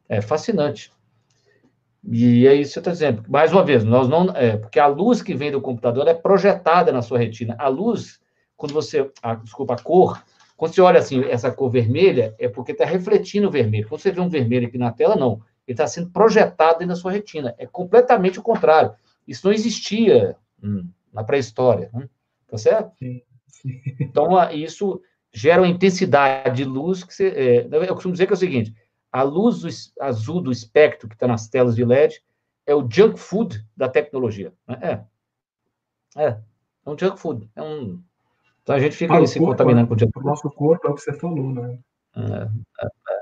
[0.07, 0.91] É fascinante.
[2.09, 3.23] E é isso que você está dizendo.
[3.27, 4.29] Mais uma vez, nós não.
[4.29, 7.55] É, porque a luz que vem do computador é projetada na sua retina.
[7.59, 8.19] A luz,
[8.55, 9.11] quando você.
[9.21, 10.23] A, desculpa, a cor.
[10.55, 13.87] Quando você olha assim, essa cor vermelha, é porque está refletindo o vermelho.
[13.89, 15.41] Quando você vê um vermelho aqui na tela, não.
[15.67, 17.53] Ele está sendo projetado na sua retina.
[17.57, 18.93] É completamente o contrário.
[19.27, 21.89] Isso não existia hum, na pré-história.
[21.93, 22.07] Hum,
[22.47, 22.93] tá certo?
[22.97, 23.21] Sim.
[23.99, 25.01] Então, isso
[25.33, 27.27] gera uma intensidade de luz que você.
[27.29, 28.75] É, eu costumo dizer que é o seguinte:
[29.11, 29.69] a luz do,
[30.03, 32.21] azul do espectro que está nas telas de LED
[32.65, 34.53] é o junk food da tecnologia.
[34.67, 34.79] Né?
[34.81, 36.23] É.
[36.23, 36.27] É.
[36.85, 37.49] É um junk food.
[37.55, 38.01] É um...
[38.63, 40.25] Então a gente fica aí se contaminando com o junk food.
[40.25, 41.79] O nosso corpo é o que você falou, né?
[42.15, 43.16] É, é, é.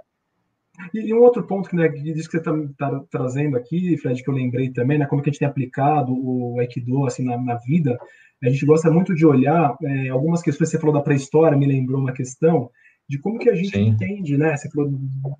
[0.93, 3.97] E, e, um outro ponto que, né, que diz que você está tá trazendo aqui,
[3.97, 7.23] Fred, que eu lembrei também, né, como que a gente tem aplicado o Aikido assim,
[7.23, 7.97] na, na vida,
[8.43, 11.99] a gente gosta muito de olhar é, algumas questões, você falou da pré-história, me lembrou
[11.99, 12.69] uma questão,
[13.07, 13.87] de como que a gente Sim.
[13.87, 14.57] entende, né?
[14.57, 14.91] Você falou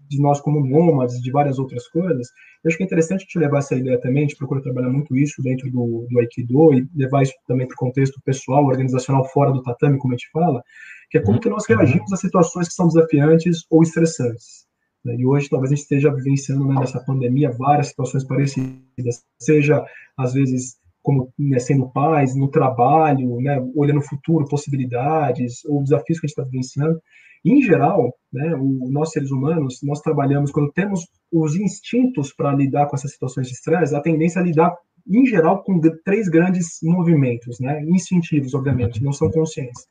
[0.07, 2.27] de nós como nômades, de várias outras coisas.
[2.63, 5.15] Eu acho que é interessante te levar essa ideia também, a gente procura trabalhar muito
[5.15, 9.51] isso dentro do, do Aikido e levar isso também para o contexto pessoal, organizacional, fora
[9.51, 10.63] do tatame, como a gente fala,
[11.09, 14.64] que é como que nós reagimos a situações que são desafiantes ou estressantes.
[15.05, 15.15] Né?
[15.17, 19.85] E hoje talvez a gente esteja vivenciando né, nessa pandemia várias situações parecidas, seja
[20.17, 26.19] às vezes como né, sendo pais, no trabalho, né, olhando o futuro, possibilidades, ou desafios
[26.19, 26.99] que a gente está vivenciando.
[27.45, 32.87] Em geral, né, o, nós seres humanos, nós trabalhamos, quando temos os instintos para lidar
[32.87, 34.75] com essas situações de estresse, a tendência é lidar,
[35.07, 39.85] em geral, com três grandes movimentos, né, instintivos, obviamente, não são conscientes.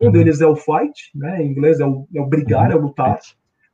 [0.00, 0.12] Um uhum.
[0.12, 3.18] deles é o fight, né, em inglês é o, é o brigar, é o lutar,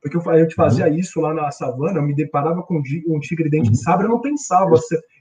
[0.01, 0.95] porque eu, a gente fazia uhum.
[0.95, 3.83] isso lá na savana, eu me deparava com um tigre dente de uhum.
[3.83, 4.71] sabre, eu não pensava,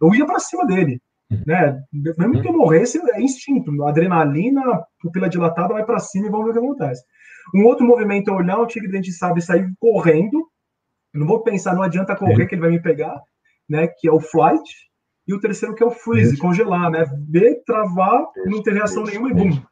[0.00, 1.00] eu ia para cima dele,
[1.46, 1.82] né?
[1.92, 4.62] Mesmo que eu morresse, é instinto, adrenalina,
[5.00, 7.04] pupila dilatada, vai para cima e vamos ver o que acontece.
[7.54, 10.48] Um outro movimento é olhar o tigre dente de sabre e sair correndo.
[11.12, 13.20] não vou pensar, não adianta correr que ele vai me pegar,
[13.68, 13.86] né?
[13.86, 14.88] Que é o flight.
[15.26, 17.04] E o terceiro que é o freeze, congelar, né?
[17.28, 19.62] Ver, travar, não ter reação nenhuma e bum.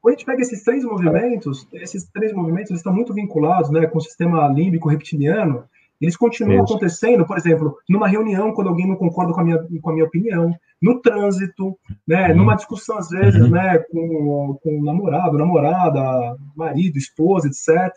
[0.00, 3.98] Quando a gente pega esses três movimentos, esses três movimentos estão muito vinculados, né, com
[3.98, 5.64] o sistema límbico reptiliano.
[6.00, 9.90] Eles continuam acontecendo, por exemplo, numa reunião, quando alguém não concorda com a minha, com
[9.90, 11.76] a minha opinião, no trânsito,
[12.06, 12.36] né, uhum.
[12.36, 13.50] numa discussão, às vezes, uhum.
[13.50, 17.92] né, com, com namorado, namorada, marido, esposa, etc.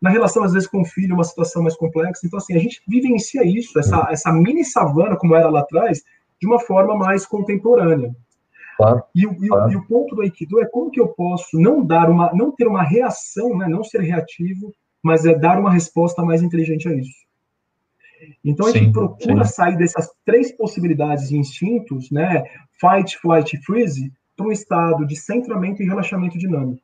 [0.00, 2.24] Na relação, às vezes, com o filho, uma situação mais complexa.
[2.24, 6.02] Então, assim, a gente vivencia isso, essa, essa mini savana, como era lá atrás,
[6.40, 8.14] de uma forma mais contemporânea.
[8.80, 9.72] Claro, e, o, claro.
[9.72, 12.66] e, o, ponto do Aikido é como que eu posso não dar uma, não ter
[12.66, 14.72] uma reação, né, não ser reativo,
[15.02, 17.20] mas é dar uma resposta mais inteligente a isso.
[18.42, 19.52] Então a gente sim, procura sim.
[19.52, 22.42] sair dessas três possibilidades de instintos, né,
[22.80, 26.82] fight, flight e freeze, para um estado de centramento e relaxamento dinâmico.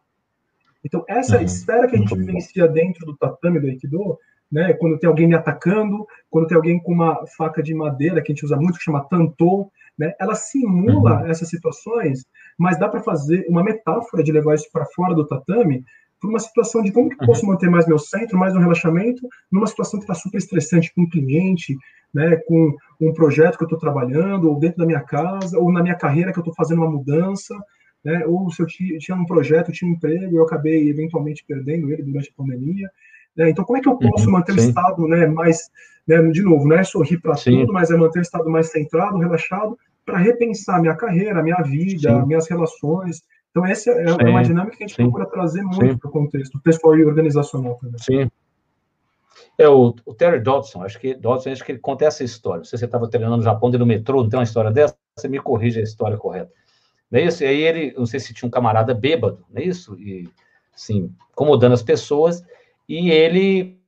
[0.85, 1.45] Então essa uhum.
[1.45, 2.21] esfera que a gente uhum.
[2.21, 4.19] vivencia dentro do tatame do Aikido,
[4.53, 8.33] né, quando tem alguém me atacando, quando tem alguém com uma faca de madeira que
[8.33, 11.27] a gente usa muito que chama tanto, né, ela simula uhum.
[11.27, 12.25] essas situações,
[12.59, 15.85] mas dá para fazer uma metáfora de levar isso para fora do tatame
[16.21, 17.53] por uma situação de como que eu posso uhum.
[17.53, 21.09] manter mais meu centro, mais no relaxamento, numa situação que está super estressante com um
[21.09, 21.77] cliente,
[22.13, 25.83] né, com um projeto que eu estou trabalhando, ou dentro da minha casa, ou na
[25.83, 27.55] minha carreira que eu estou fazendo uma mudança,
[28.05, 32.03] né, ou se eu tinha um projeto, tinha um emprego, eu acabei eventualmente perdendo ele
[32.03, 32.89] durante a pandemia.
[33.37, 34.59] Né, então, como é que eu posso uhum, manter sim.
[34.59, 35.71] o estado né, mais,
[36.07, 39.19] né, de novo, não é sorrir para tudo, mas é manter o estado mais centrado,
[39.19, 42.27] relaxado, para repensar minha carreira, minha vida, sim.
[42.27, 43.23] minhas relações,
[43.57, 46.61] então, essa é, sim, uma dinâmica que a gente procura trazer muito para o contexto
[46.61, 47.99] pessoal e organizacional também.
[47.99, 48.31] Sim.
[49.57, 52.63] É, o, o, Terry Dodson, acho que Dodson, acho que ele conta essa história.
[52.65, 54.95] Se você estava treinando no Japão, no metrô, não tem uma história dessa?
[55.17, 56.53] Você me corrige a história correta.
[57.11, 57.45] Não é isso?
[57.45, 59.99] E aí ele, não sei se tinha um camarada bêbado, não é isso?
[59.99, 60.29] E,
[60.75, 62.45] assim, incomodando as pessoas,
[62.89, 63.81] e ele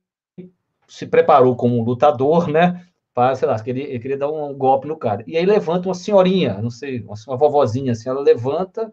[0.87, 2.85] se preparou como um lutador, né?
[3.13, 5.23] Para, sei lá, ele, ele queria dar um golpe no cara.
[5.27, 8.91] E aí levanta uma senhorinha, não sei, uma, uma vovozinha, assim, ela levanta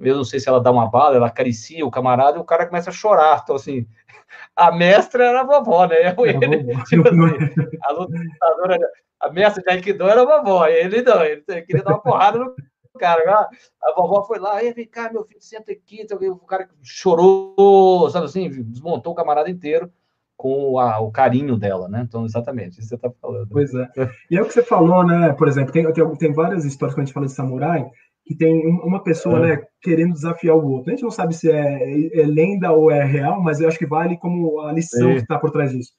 [0.00, 2.66] eu não sei se ela dá uma bala, ela acaricia o camarada e o cara
[2.66, 3.40] começa a chorar.
[3.42, 3.86] Então, assim,
[4.56, 6.14] a mestra era a vovó, né?
[6.16, 8.78] Eu, ele, tipo assim, a lutadora,
[9.20, 12.54] a mestra de Aikido era a vovó, ele não, ele queria dar uma porrada no
[12.98, 13.48] cara.
[13.82, 16.06] A vovó foi lá, e vem cá, meu filho, senta aqui.
[16.30, 19.90] O cara chorou, sabe assim, desmontou o camarada inteiro
[20.36, 22.04] com a, o carinho dela, né?
[22.06, 23.48] Então, exatamente, isso que você está falando.
[23.50, 23.88] Pois é.
[24.30, 25.32] E é o que você falou, né?
[25.32, 27.86] Por exemplo, tem, tem, tem várias histórias quando a gente fala de samurai,
[28.24, 29.56] que tem uma pessoa, é.
[29.56, 30.90] né, querendo desafiar o outro.
[30.90, 33.86] A gente não sabe se é, é lenda ou é real, mas eu acho que
[33.86, 35.14] vale como a lição é.
[35.14, 35.92] que está por trás disso.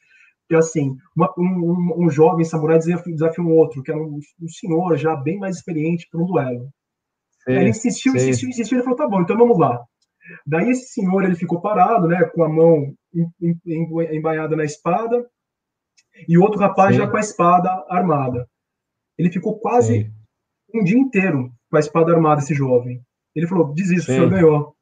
[0.48, 4.48] Que assim, uma, um, um, jovem samurai desafia, desafia um outro, que era um, um
[4.48, 6.70] senhor já bem mais experiente para um duelo.
[7.48, 8.18] Sim, ele insistiu, sim.
[8.18, 9.84] insistiu, insistiu, ele falou, tá bom, então vamos lá.
[10.46, 12.94] Daí esse senhor, ele ficou parado, né, com a mão
[14.12, 15.26] embainhada na espada,
[16.28, 17.02] e o outro rapaz sim.
[17.02, 18.48] já com a espada armada.
[19.18, 20.12] Ele ficou quase
[20.74, 23.02] um dia inteiro com a espada armada, esse jovem.
[23.36, 24.76] Ele falou, desista, o senhor ganhou.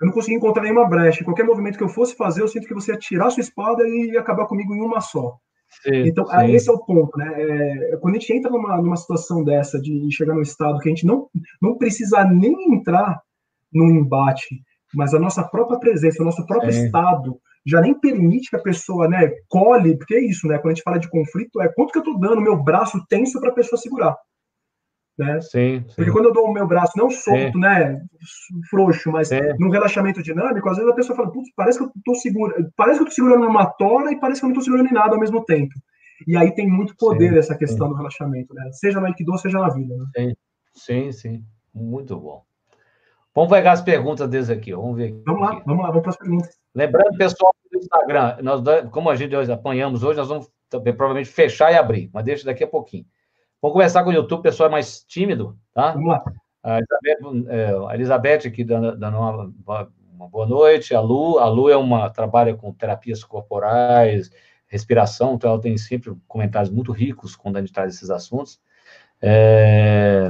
[0.00, 1.24] Eu não consegui encontrar nenhuma brecha.
[1.24, 4.16] Qualquer movimento que eu fosse fazer, eu sinto que você ia tirar sua espada e
[4.16, 5.38] acabar comigo em uma só.
[5.82, 6.52] Sim, então, sim.
[6.52, 7.32] esse é o ponto, né?
[7.36, 10.94] É, quando a gente entra numa, numa situação dessa, de chegar num estado que a
[10.94, 11.28] gente não,
[11.60, 13.20] não precisa nem entrar
[13.72, 14.62] num embate,
[14.94, 16.86] mas a nossa própria presença, o nosso próprio sim.
[16.86, 20.58] estado já nem permite que a pessoa, né, colhe, porque é isso, né?
[20.58, 23.40] Quando a gente fala de conflito, é quanto que eu tô dando meu braço tenso
[23.40, 24.14] para a pessoa segurar.
[25.16, 25.40] Né?
[25.40, 27.60] Sim, sim, Porque quando eu dou o meu braço não solto, sim.
[27.60, 28.02] né,
[28.68, 29.38] frouxo, mas sim.
[29.60, 32.98] num relaxamento dinâmico, às vezes a pessoa fala, putz, parece que eu tô segurando, parece
[32.98, 35.14] que eu tô segurando uma tora e parece que eu não tô segurando em nada
[35.14, 35.72] ao mesmo tempo.
[36.26, 38.70] E aí tem muito poder essa questão do relaxamento, né?
[38.72, 40.04] Seja no Aikido, seja na vida, né?
[40.16, 40.34] Sim,
[40.72, 41.44] sim, sim.
[41.72, 42.42] Muito bom.
[43.34, 45.08] Vamos pegar as perguntas deles aqui, vamos ver.
[45.08, 45.22] Aqui.
[45.26, 46.58] Vamos lá, vamos lá, vamos para as perguntas.
[46.74, 51.30] Lembrando, pessoal do Instagram, nós, como a gente hoje apanhamos hoje, nós vamos também, provavelmente
[51.30, 53.04] fechar e abrir, mas deixa daqui a pouquinho.
[53.64, 55.92] Vamos começar com o YouTube, o pessoal é mais tímido, tá?
[55.92, 56.22] Vamos lá.
[56.62, 60.94] A Elizabeth, é, a Elizabeth aqui dando, dando uma, uma, boa noite.
[60.94, 64.30] A Lu, a Lu é uma trabalha com terapias corporais,
[64.66, 68.60] respiração, então ela tem sempre comentários muito ricos quando a gente traz esses assuntos.
[69.22, 70.28] É...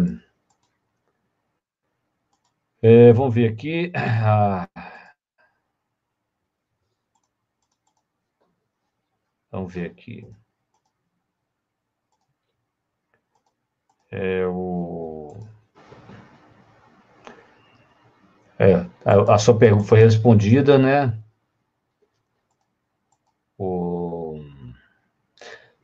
[2.80, 3.90] É, vamos ver aqui.
[3.96, 4.68] Ah...
[9.50, 10.24] Vamos ver aqui.
[14.16, 15.36] É, o...
[18.56, 21.18] É, a, a, sua pergunta foi respondida, né?
[23.58, 24.40] O...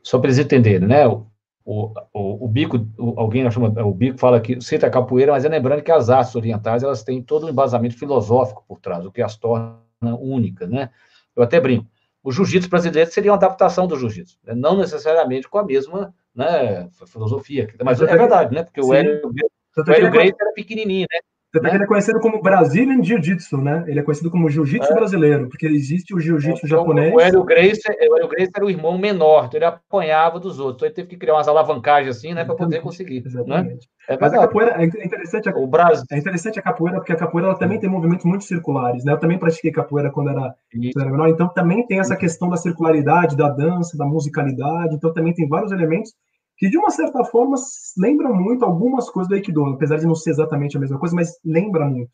[0.01, 1.05] Só para eles entenderem, né?
[1.05, 1.27] O,
[1.65, 5.43] o, o, o bico, o, alguém chama, o bico fala que cita a capoeira, mas
[5.43, 9.11] é lembrando que as artes orientais elas têm todo um embasamento filosófico por trás, o
[9.11, 10.89] que as torna únicas, né?
[11.35, 11.85] Eu até brinco.
[12.23, 14.55] O jiu-jitsu brasileiro seria uma adaptação do jiu-jitsu, né?
[14.55, 17.67] não necessariamente com a mesma né, filosofia.
[17.83, 18.63] Mas é verdade, né?
[18.63, 18.89] Porque Sim.
[18.89, 21.19] o Hélio, o Hélio era pequenininho, né?
[21.51, 21.75] Tanto né?
[21.75, 23.83] ele é conhecido como Brazilian Jiu-Jitsu, né?
[23.85, 24.95] Ele é conhecido como Jiu-Jitsu é.
[24.95, 27.13] brasileiro, porque existe o Jiu-Jitsu então, japonês.
[27.13, 30.77] O Hélio, Grace, o Hélio era o irmão menor, então ele apanhava dos outros.
[30.77, 33.19] Então ele teve que criar umas alavancagens assim, né, para poder conseguir.
[33.19, 33.23] Né?
[33.25, 33.89] Exatamente.
[34.07, 34.15] Né?
[34.15, 35.49] É Mas a capoeira é interessante.
[35.49, 36.05] A, o Brasil...
[36.09, 39.11] É interessante a capoeira, porque a capoeira ela também tem movimentos muito circulares, né?
[39.11, 42.55] Eu também pratiquei capoeira quando era, quando era menor, então também tem essa questão da
[42.55, 46.13] circularidade, da dança, da musicalidade, então também tem vários elementos
[46.61, 47.57] que de uma certa forma
[47.97, 51.39] lembram muito algumas coisas do Aikido, apesar de não ser exatamente a mesma coisa, mas
[51.43, 52.11] lembra muito.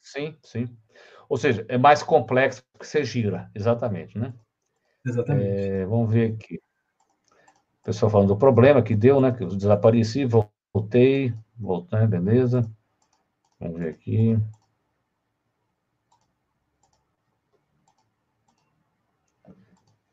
[0.00, 0.74] Sim, sim.
[1.28, 4.32] Ou seja, é mais complexo que você gira, exatamente, né?
[5.04, 5.50] Exatamente.
[5.50, 6.62] É, vamos ver aqui.
[7.82, 9.30] O pessoal falando do problema que deu, né?
[9.32, 12.62] Que eu desapareci, voltei, voltei, beleza.
[13.60, 14.38] Vamos ver aqui.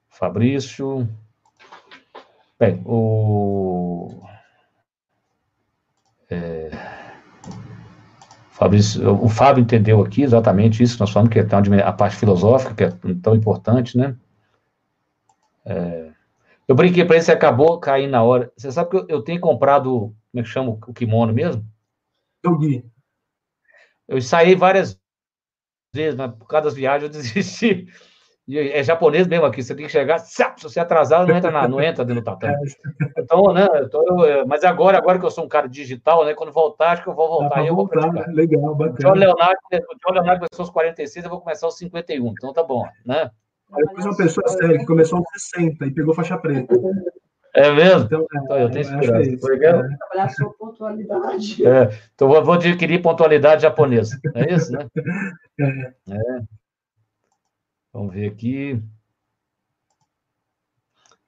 [0.09, 1.07] Fabrício.
[2.59, 4.21] Bem, o.
[6.29, 6.69] É,
[8.51, 12.75] Fabrício, o Fábio entendeu aqui exatamente isso que nós falamos, que é a parte filosófica,
[12.75, 14.17] que é tão importante, né?
[15.65, 16.11] É,
[16.67, 18.51] eu brinquei para ele, você acabou caindo na hora.
[18.57, 21.65] Você sabe que eu, eu tenho comprado, como é que chama o kimono mesmo?
[22.43, 22.85] Eu vi.
[24.05, 24.99] Eu saí várias
[25.93, 27.87] vezes, mas por causa das viagens eu desisti
[28.57, 31.81] é japonês mesmo aqui, você tem que chegar, se você atrasar, não entra, na, não
[31.81, 32.55] entra dentro do tatame.
[33.15, 33.21] É.
[33.21, 36.33] Então, né, então eu, é, mas agora, agora que eu sou um cara digital, né,
[36.33, 37.65] quando voltar, acho que eu vou voltar.
[37.65, 38.33] eu voltar, praticar.
[38.33, 38.95] Legal, bacana.
[38.95, 42.53] O John Leonardo, o John Leonardo começou aos 46, eu vou começar aos 51, então
[42.53, 43.29] tá bom, né?
[43.71, 46.75] Aí depois uma pessoa séria que começou aos 60 e pegou faixa preta.
[47.53, 48.05] É mesmo?
[48.05, 49.29] Então, é, então eu tenho esperança.
[49.29, 49.57] É isso, é.
[49.57, 51.67] Trabalhar sua pontualidade.
[51.67, 54.19] É, então eu vou adquirir pontualidade japonesa.
[54.35, 54.87] É isso, né?
[55.59, 56.13] É.
[56.13, 56.58] é.
[57.93, 58.81] Vamos ver aqui.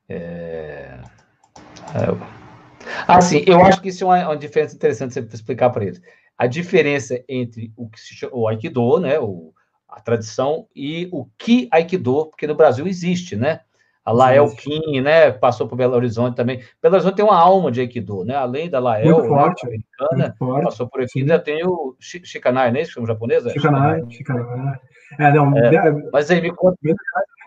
[0.07, 0.99] É...
[3.07, 6.01] Ah, sim, eu acho que isso é uma, uma diferença interessante você explicar para eles.
[6.38, 9.53] a diferença entre o que se chama o Aikido, né, o,
[9.88, 13.62] a tradição, e o Ki Aikido, porque no Brasil existe, né?
[14.03, 15.32] A Lael Kim, né?
[15.32, 16.64] Passou por Belo Horizonte também.
[16.82, 18.34] Belo Horizonte tem uma alma de Aikido, né?
[18.34, 21.20] Além da Lael, forte, né, americana, forte, passou por aqui, sim.
[21.20, 22.80] ainda tem o Shikanai, né?
[22.80, 23.43] Que chama japonês?
[23.43, 24.80] Shikanai, Shikanai.
[25.20, 26.78] É, não, é, mas aí me conta.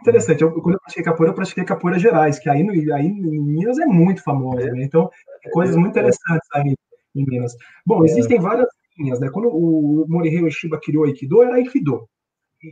[0.00, 3.40] Interessante, eu, quando eu pratiquei capoeira, eu pratiquei capoeira gerais, que aí, no, aí em
[3.40, 4.84] Minas é muito famosa, né?
[4.84, 5.10] Então,
[5.42, 6.74] tem coisas muito interessantes aí
[7.14, 7.56] em Minas.
[7.86, 9.30] Bom, existem várias linhas, né?
[9.32, 12.06] Quando o Morihei Ueshiba criou o Aikido, era Aikido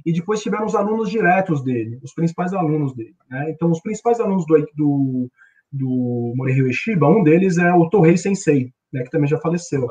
[0.07, 3.14] e depois tiveram os alunos diretos dele, os principais alunos dele.
[3.28, 3.51] Né?
[3.51, 5.30] Então, os principais alunos do, do,
[5.70, 9.86] do Morihei Ueshiba, um deles é o Torrei Sensei, né, que também já faleceu.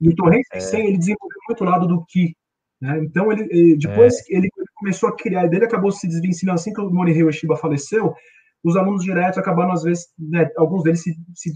[0.00, 0.60] E o Torrei é.
[0.60, 0.86] Sensei, é...
[0.86, 2.36] ele desenvolveu muito o lado do Ki.
[2.84, 2.98] Né?
[3.02, 4.36] Então, ele, depois é.
[4.36, 8.14] ele começou a criar, ele acabou se desvencilhando assim que o Morihei Ueshiba faleceu,
[8.62, 11.52] os alunos diretos acabaram, às vezes, né, alguns deles se, se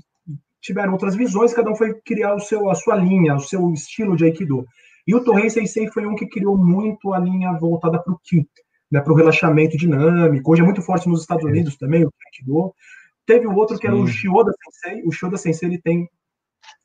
[0.59, 4.16] tiveram outras visões, cada um foi criar o seu, a sua linha, o seu estilo
[4.16, 4.64] de Aikido.
[5.07, 8.49] E o Torrey Sensei foi um que criou muito a linha voltada para o Ki,
[8.91, 10.51] né, para o relaxamento dinâmico.
[10.51, 12.72] Hoje é muito forte nos Estados Unidos também, o Aikido.
[13.26, 15.03] Teve o outro que era o Shioda Sensei.
[15.05, 16.09] O Shioda Sensei ele tem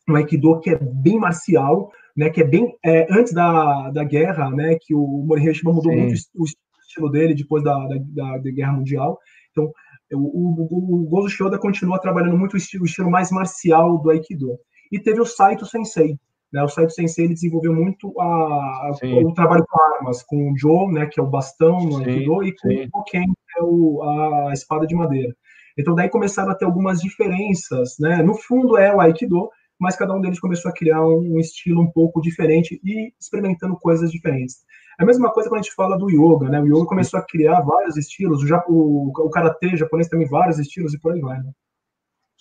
[0.09, 4.49] um Aikido que é bem marcial, né, que é bem é, antes da, da guerra,
[4.51, 5.99] né, que o Morihei Ueshiba mudou Sim.
[5.99, 9.17] muito o estilo dele depois da, da, da, da Guerra Mundial.
[9.51, 9.71] Então,
[10.11, 14.09] o, o, o Gozo Shioda continua trabalhando muito o estilo, o estilo mais marcial do
[14.11, 14.57] Aikido.
[14.91, 16.17] E teve o Saito Sensei,
[16.51, 18.91] né, o Saito Sensei ele desenvolveu muito a,
[19.25, 22.55] o trabalho com armas, com o Jo, né, que é o bastão no Aikido, e
[22.55, 22.83] com sim.
[22.83, 25.35] o Boken, que é o, a espada de madeira.
[25.77, 28.21] Então daí começaram a ter algumas diferenças, né?
[28.21, 29.49] No fundo é o Aikido,
[29.83, 33.75] mas cada um deles começou a criar um, um estilo um pouco diferente e experimentando
[33.75, 34.63] coisas diferentes.
[34.97, 36.61] É a mesma coisa quando a gente fala do yoga, né?
[36.61, 40.93] O yoga começou a criar vários estilos, o, o, o karatê japonês também vários estilos
[40.93, 41.51] e por aí vai, né?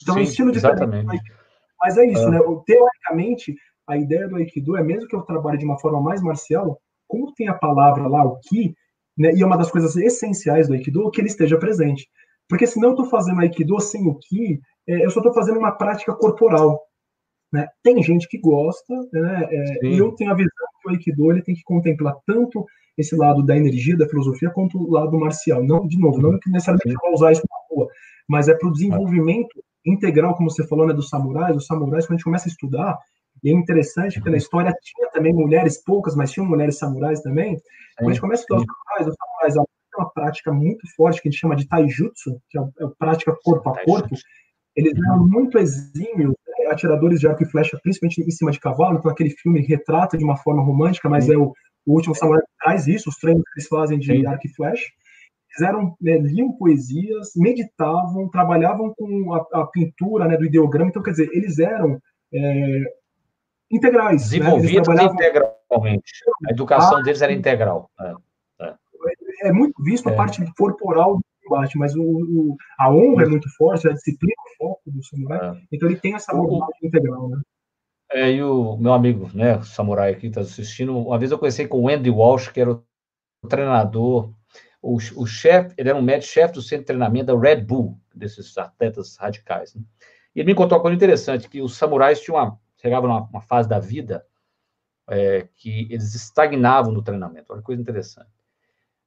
[0.01, 1.21] Então, Sim, um estilo diferente.
[1.81, 2.31] Mas é isso, ah.
[2.31, 2.39] né?
[2.65, 3.57] Teoricamente,
[3.89, 7.35] a ideia do Aikido é mesmo que eu trabalhe de uma forma mais marcial, como
[7.35, 8.73] tem a palavra lá, o Ki,
[9.19, 12.09] né, e é uma das coisas essenciais do Aikido, que ele esteja presente.
[12.49, 15.73] Porque senão eu estou fazendo Aikido sem o Ki, é, eu só estou fazendo uma
[15.73, 16.81] prática corporal.
[17.53, 17.67] Né?
[17.83, 20.49] Tem gente que gosta, né, é, e eu tenho a visão
[20.81, 22.65] que o Aikido ele tem que contemplar tanto
[22.97, 25.63] esse lado da energia, da filosofia, quanto o lado marcial.
[25.63, 27.89] Não, de novo, não que necessariamente vai usar isso na rua,
[28.29, 31.57] mas é para o desenvolvimento integral, como você falou, né, dos samurais.
[31.57, 32.99] Os samurais, quando a gente começa a estudar,
[33.43, 37.61] e é interessante porque na história tinha também mulheres, poucas, mas tinham mulheres samurais também.
[37.99, 41.21] Quando a gente começa a estudar os samurais, os samurais têm uma prática muito forte
[41.21, 44.15] que a gente chama de taijutsu, que é a, é prática corpo a corpo.
[44.77, 46.35] Eles eram muito exímios,
[46.71, 48.99] atiradores de arco e flecha, principalmente em cima de cavalo.
[48.99, 51.35] Então, aquele filme retrata de uma forma romântica, mas Sim.
[51.35, 51.53] é o,
[51.87, 54.27] o último samurai que traz isso, os treinos que eles fazem de Sim.
[54.27, 54.87] arco e flecha.
[55.51, 60.89] Eles eram, né, liam poesias, meditavam, trabalhavam com a, a, pintura né, do ideograma.
[60.89, 62.01] Então, quer dizer, eles eram
[62.33, 62.85] é,
[63.71, 64.31] integrais.
[64.31, 64.39] Né?
[64.39, 65.05] Desenvolvidos né?
[65.05, 66.13] integralmente.
[66.49, 67.91] A educação ah, deles era integral.
[68.01, 68.15] É,
[68.63, 69.49] é.
[69.49, 70.17] é muito visto a é.
[70.17, 74.43] parte corporal do combate, mas o, o, a honra é muito forte, a disciplina é
[74.43, 75.51] o foco do samurai.
[75.51, 75.63] É.
[75.73, 77.41] Então ele tem essa abordagem integral, né?
[78.11, 81.67] É, e o meu amigo, né, o samurai aqui está assistindo, uma vez eu conheci
[81.67, 84.31] com o Andy Walsh, que era o treinador,
[84.83, 87.99] o, o chefe, ele era um médico chefe do centro de treinamento da Red Bull,
[88.15, 89.75] desses atletas radicais.
[89.75, 89.83] Né?
[90.35, 93.69] E ele me contou uma coisa interessante, que os samurais tinham uma chegavam numa fase
[93.69, 94.27] da vida
[95.09, 97.53] é, que eles estagnavam no treinamento.
[97.53, 98.29] Olha que coisa interessante.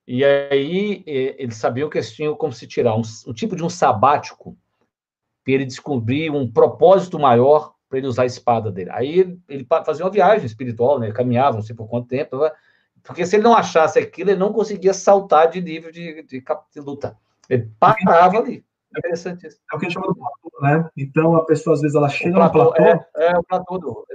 [0.08, 3.70] E aí eles sabiam que eles tinham como se tirar um, um tipo de um
[3.70, 4.56] sabático
[5.44, 8.90] para ele descobrir um propósito maior para ele usar a espada dele.
[8.92, 11.12] Aí ele fazia uma viagem espiritual, né?
[11.12, 12.38] Caminhava, não sei por quanto tempo,
[13.04, 16.44] porque se ele não achasse aquilo, ele não conseguia saltar de nível de, de,
[16.74, 17.18] de luta.
[17.50, 18.66] Ele parava ali.
[18.96, 19.60] É interessante isso.
[19.72, 20.90] É o que a gente chama do platô, né?
[20.98, 22.82] Então, a pessoa, às vezes, ela chega no platô...
[22.82, 24.06] É, é o platô do...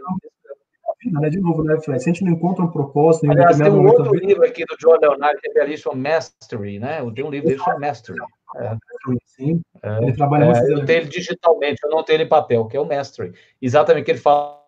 [1.07, 1.31] Né?
[1.31, 2.03] De novo, né, Fred?
[2.03, 3.31] Se a gente não encontra um propósito...
[3.31, 6.99] Aliás, tem um outro livro aqui do John Leonardo, que é belíssimo, Mastery, né?
[7.15, 8.19] Tem um livro dele chamado Mastery.
[8.57, 8.77] É.
[9.25, 12.67] Sim, é, ele trabalha é, Eu tenho ele digitalmente, eu não tenho ele em papel,
[12.67, 13.33] que é o Mastery.
[13.63, 14.59] Exatamente, que ele fala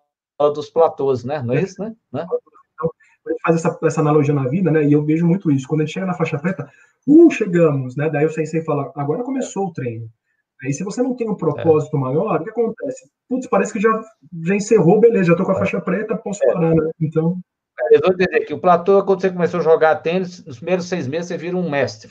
[0.55, 1.43] dos platôs, né?
[1.43, 1.95] Não é isso, né?
[2.13, 2.25] né?
[2.75, 2.91] Então,
[3.31, 4.85] gente faz essa, essa analogia na vida, né?
[4.85, 5.67] E eu vejo muito isso.
[5.69, 6.69] Quando a gente chega na faixa preta,
[7.07, 8.09] uh, chegamos, né?
[8.11, 10.09] Daí o sensei fala, agora começou o treino.
[10.63, 12.01] Aí se você não tem um propósito é.
[12.01, 13.11] maior, o que acontece?
[13.29, 13.91] Putz, parece que já,
[14.45, 15.59] já encerrou, beleza, já tô com a é.
[15.59, 16.53] faixa preta, posso é.
[16.53, 16.91] parar, né?
[17.01, 17.39] Então...
[17.91, 21.09] Eu vou entender que o platô, quando você começou a jogar tênis, nos primeiros seis
[21.09, 22.09] meses você vira um mestre.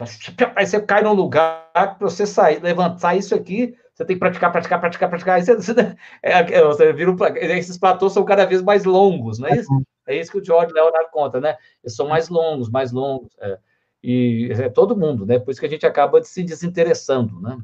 [0.55, 4.51] Aí você cai num lugar para você sair, levantar isso aqui, você tem que praticar,
[4.51, 5.35] praticar, praticar, praticar.
[5.35, 9.47] Aí você, você, é, você vira um, esses platôs são cada vez mais longos, não
[9.47, 9.81] é isso?
[10.07, 11.55] É isso que o George Leonard conta, né?
[11.83, 13.29] Eles são mais longos, mais longos.
[13.39, 13.57] É
[14.03, 15.39] e é todo mundo, né?
[15.39, 17.57] Por isso que a gente acaba se desinteressando, né?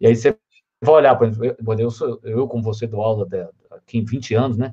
[0.00, 0.36] E aí você
[0.80, 4.04] vai olhar, por exemplo, eu, eu, sou, eu como você dou aula de, aqui em
[4.04, 4.72] 20 anos, né?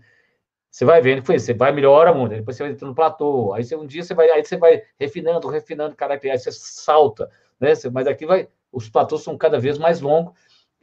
[0.70, 3.54] Você vai vendo que foi, você vai melhora muito, depois você vai entrando no platô,
[3.54, 7.30] aí você, um dia você vai, aí você vai refinando, refinando caráter, aí você salta,
[7.60, 7.70] né?
[7.92, 10.34] Mas aqui vai, os platôs são cada vez mais longos,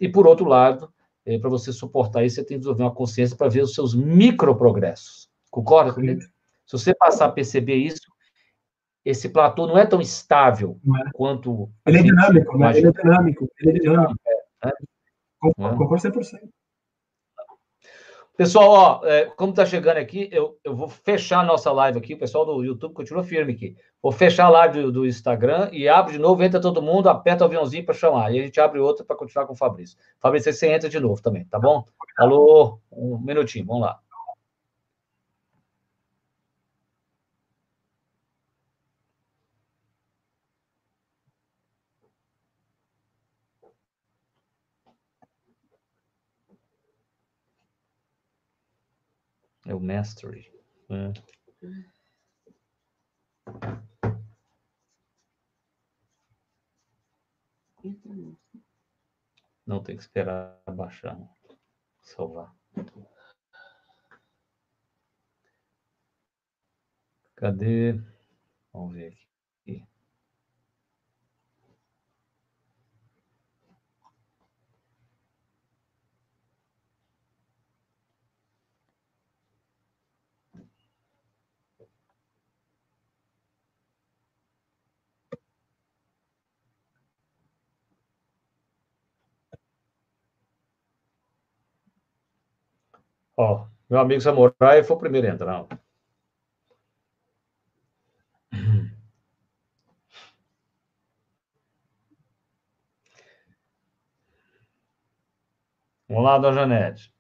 [0.01, 0.93] e por outro lado,
[1.25, 3.95] é, para você suportar isso, você tem que desenvolver uma consciência para ver os seus
[3.95, 5.29] microprogressos.
[5.51, 6.21] Concorda comigo?
[6.67, 8.11] Se você passar a perceber isso,
[9.05, 11.11] esse platô não é tão estável é.
[11.13, 11.71] quanto.
[11.87, 12.71] Ele é dinâmico, né?
[12.77, 14.21] Ele é dinâmico, ele é dinâmico.
[14.65, 14.73] É, é.
[15.41, 16.39] Concordo 100%.
[18.37, 22.15] Pessoal, ó, é, como está chegando aqui, eu, eu vou fechar a nossa live aqui.
[22.15, 23.77] O pessoal do YouTube continua firme aqui.
[24.03, 27.45] Vou fechar a live do, do Instagram e abro de novo, entra todo mundo, aperta
[27.45, 28.35] o aviãozinho para chamar.
[28.35, 29.97] E a gente abre outra para continuar com o Fabrício.
[30.19, 31.85] Fabrício, você entra de novo também, tá bom?
[32.19, 34.01] Alô, um minutinho, vamos lá.
[49.85, 50.51] Mastery.
[50.89, 51.13] É.
[59.67, 61.19] Não tem que esperar baixar,
[62.03, 62.55] salvar.
[67.37, 68.01] Cadê?
[68.73, 69.87] Vamos ver aqui.
[93.37, 95.67] Ó, meu amigo Samurai foi o primeiro a entrar.
[106.09, 107.13] Vamos lá, dona Janete.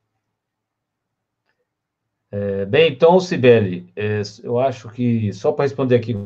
[2.30, 6.16] É, bem, então, Sibeli, é, eu acho que, só para responder aqui,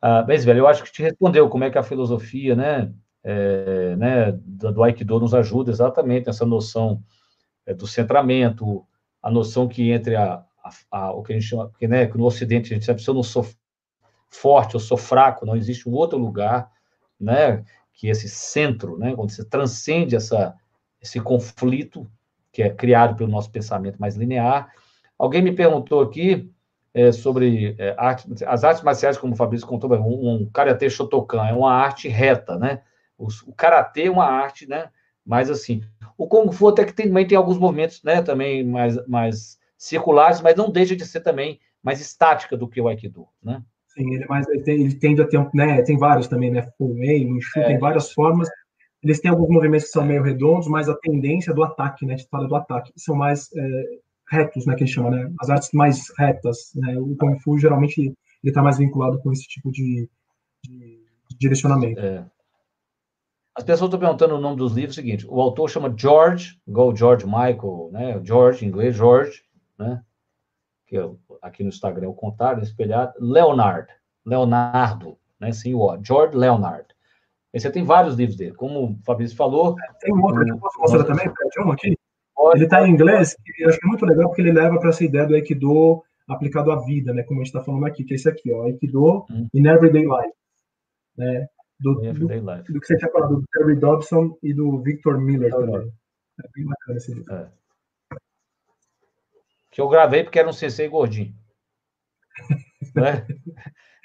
[0.00, 3.94] ah, bem, Sibeli, eu acho que te respondeu como é que a filosofia, né, é,
[3.96, 7.02] né do Aikido nos ajuda exatamente nessa noção
[7.66, 8.86] é, do centramento,
[9.22, 12.24] a noção que entre a, a, a, o que a gente chama, porque, né, no
[12.24, 13.46] Ocidente a gente sabe se eu não sou
[14.28, 16.70] forte, eu sou fraco, não existe um outro lugar,
[17.20, 20.54] né, que esse centro, né, quando você transcende essa,
[21.00, 22.10] esse conflito
[22.50, 24.70] que é criado pelo nosso pensamento mais linear.
[25.18, 26.50] Alguém me perguntou aqui
[26.92, 31.46] é, sobre é, arte, as artes marciais, como o Fabrício contou, um, um karatê Shotokan
[31.46, 32.82] é uma arte reta, né?
[33.16, 34.90] O, o karatê é uma arte, né?
[35.24, 35.82] Mais assim,
[36.22, 40.40] o Kung Fu até que tem, também tem alguns movimentos, né, também mais, mais circulares,
[40.40, 43.60] mas não deixa de ser também mais estática do que o Aikido, né?
[43.88, 46.62] Sim, ele, é mais, ele, tem, ele tende a ter, né, tem vários também, né,
[46.78, 48.48] Full Mei, é, tem várias formas,
[49.02, 52.28] eles têm alguns movimentos que são meio redondos, mas a tendência do ataque, né, gente
[52.30, 53.84] fala do ataque, são mais é,
[54.30, 57.58] retos, né, que a gente chama, né, as artes mais retas, né, o Kung Fu
[57.58, 58.14] geralmente ele
[58.44, 60.08] está mais vinculado com esse tipo de,
[60.64, 61.00] de,
[61.30, 62.00] de direcionamento.
[62.00, 62.24] É.
[63.54, 66.58] As pessoas estão perguntando o nome dos livros, é o seguinte, o autor chama George,
[66.66, 68.20] igual George Michael, né?
[68.24, 69.42] George, em inglês, George,
[69.78, 70.02] né?
[70.86, 73.88] Que eu, aqui no Instagram é o contrário, espelhado, Leonard,
[74.24, 75.52] Leonardo, né?
[75.52, 76.86] Sim, o George Leonard.
[77.52, 79.76] E você tem vários livros dele, como o Fabrício falou.
[80.00, 81.98] Tem um outro, eu posso mostrar também, tem um aqui.
[82.54, 84.88] Ele está em inglês, e eu acho que é muito legal, porque ele leva para
[84.88, 87.22] essa ideia do Aikido aplicado à vida, né?
[87.22, 89.46] Como a gente está falando aqui, que é esse aqui, ó, Aikido hum.
[89.52, 90.34] in Everyday Life.
[91.16, 91.46] Né?
[91.82, 95.92] Do, do, do, que você tinha falado, do Terry Dobson e do Victor Miller também.
[96.42, 97.34] É bem bacana esse livro.
[97.34, 97.50] É.
[99.70, 101.34] Que eu gravei porque era um CC gordinho.
[102.94, 103.26] né?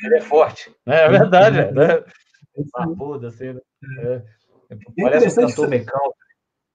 [0.04, 1.04] Ele é forte, né?
[1.04, 2.04] É verdade, é, né?
[2.74, 3.62] Barbudo, assim, né?
[4.00, 4.24] É.
[5.02, 6.14] Parece um cantor mecão.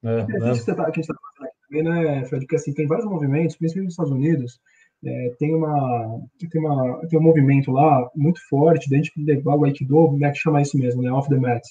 [0.04, 0.52] É, é né?
[0.52, 2.44] que, tá, que a gente está fazendo aqui também, né, Fred?
[2.44, 4.60] Porque assim, tem vários movimentos, principalmente nos Estados Unidos,
[5.04, 10.30] é, tem, uma, tem, uma, tem um movimento lá muito forte dentro do Aikido, né,
[10.30, 11.62] que chama isso mesmo, né, off the mat.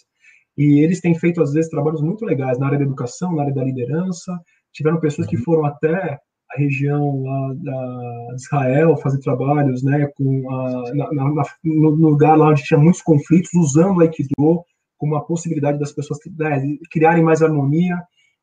[0.58, 3.54] E eles têm feito, às vezes, trabalhos muito legais na área da educação, na área
[3.54, 4.38] da liderança.
[4.74, 5.44] Tiveram pessoas que uhum.
[5.44, 6.20] foram até
[6.52, 12.38] a região lá da, de Israel fazer trabalhos né, com a, na, na, no lugar
[12.38, 14.66] lá onde tinha muitos conflitos, usando o Aikido
[14.98, 16.62] como uma possibilidade das pessoas né,
[16.92, 17.96] criarem mais harmonia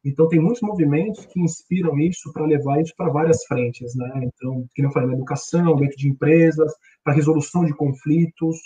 [0.09, 4.11] então, tem muitos movimentos que inspiram isso para levar isso para várias frentes, né?
[4.23, 6.73] Então, que não falei, na educação, dentro de empresas,
[7.05, 8.57] para resolução de conflitos,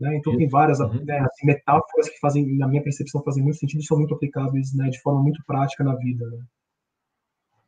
[0.00, 0.16] né?
[0.16, 1.04] Então, tem várias uhum.
[1.04, 4.74] né, assim, metáforas que fazem, na minha percepção, fazem muito sentido e são muito aplicáveis
[4.74, 6.38] né, de forma muito prática na vida, né?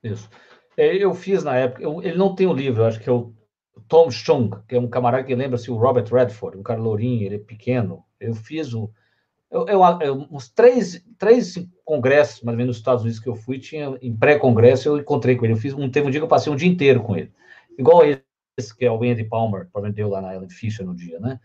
[0.02, 0.28] Isso.
[0.76, 3.08] É, eu fiz na época, eu, ele não tem o um livro, eu acho que
[3.08, 3.32] é o
[3.86, 7.36] Tom Chung, que é um camarada que lembra-se o Robert Redford, um cara lourinho, ele
[7.36, 8.02] é pequeno.
[8.18, 8.90] Eu fiz o
[9.52, 13.34] eu, eu, eu, uns três, três congressos, mais ou menos, nos Estados Unidos que eu
[13.36, 15.52] fui, tinha em pré-congresso, eu encontrei com ele.
[15.54, 17.30] Eu fiz um, teve um dia que eu passei um dia inteiro com ele.
[17.78, 21.20] igual esse que é o Andy Palmer, para vendeu lá na Ellen Fisher no dia,
[21.20, 21.38] né?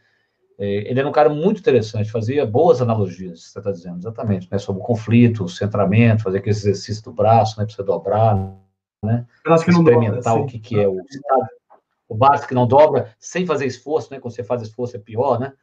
[0.58, 4.58] É, ele era um cara muito interessante, fazia boas analogias, você está dizendo, exatamente, né?
[4.58, 7.66] Sobre o conflito, o centramento, fazer aquele exercício do braço, né?
[7.66, 8.36] Para você dobrar,
[9.04, 9.26] né?
[9.46, 10.98] Experimentar dobra, o que, que é o
[12.10, 14.20] o braço que não dobra, sem fazer esforço, né?
[14.20, 15.54] Quando você faz esforço é pior, né?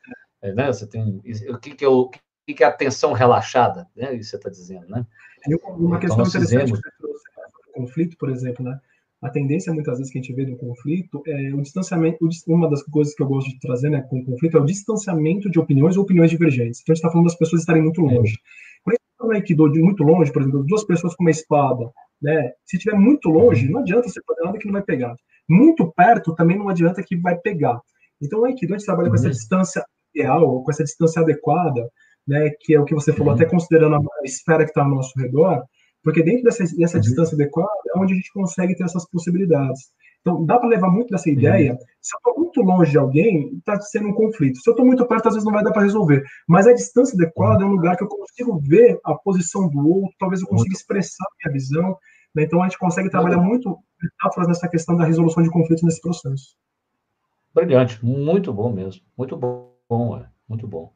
[0.43, 0.67] É, né?
[0.67, 2.11] Você tem o que, que é o
[2.47, 4.15] que, que é a tensão relaxada, né?
[4.15, 5.07] Isso você está dizendo, né?
[5.49, 6.81] E uma então, questão interessante fizemos...
[6.81, 7.45] que você trouxe, né?
[7.75, 8.79] conflito, por exemplo, né?
[9.25, 12.19] a tendência muitas vezes que a gente vê no conflito é o distanciamento.
[12.47, 15.51] Uma das coisas que eu gosto de trazer né, com o conflito é o distanciamento
[15.51, 16.81] de opiniões ou opiniões divergentes.
[16.83, 18.37] Então a gente está falando das pessoas estarem muito longe.
[18.83, 21.91] Quando a gente fala Aikido de muito longe, por exemplo, duas pessoas com uma espada,
[22.21, 22.53] né?
[22.67, 25.17] Se estiver muito longe, não adianta você fazer nada que não vai pegar.
[25.49, 27.81] Muito perto também não adianta que vai pegar.
[28.21, 29.13] Então o Aikido a gente trabalha uhum.
[29.13, 29.33] com essa uhum.
[29.33, 31.91] distância ideal, com essa distância adequada,
[32.27, 32.51] né?
[32.61, 33.35] Que é o que você falou, uhum.
[33.35, 35.65] até considerando a esfera que está ao nosso redor
[36.05, 37.01] porque dentro dessa, dessa uhum.
[37.01, 39.91] distância adequada é onde a gente consegue ter essas possibilidades.
[40.21, 41.73] Então, dá para levar muito dessa ideia.
[41.73, 41.79] Uhum.
[42.01, 44.59] Se eu estou muito longe de alguém, está sendo um conflito.
[44.59, 46.23] Se eu estou muito perto, às vezes não vai dar para resolver.
[46.47, 50.15] Mas a distância adequada é um lugar que eu consigo ver a posição do outro,
[50.19, 51.97] talvez eu consiga expressar a minha visão.
[52.35, 52.43] Né?
[52.45, 56.55] Então, a gente consegue trabalhar muito metáforas nessa questão da resolução de conflitos nesse processo.
[57.55, 59.03] Brilhante, muito bom mesmo.
[59.17, 60.27] Muito bom, é.
[60.49, 60.93] muito bom.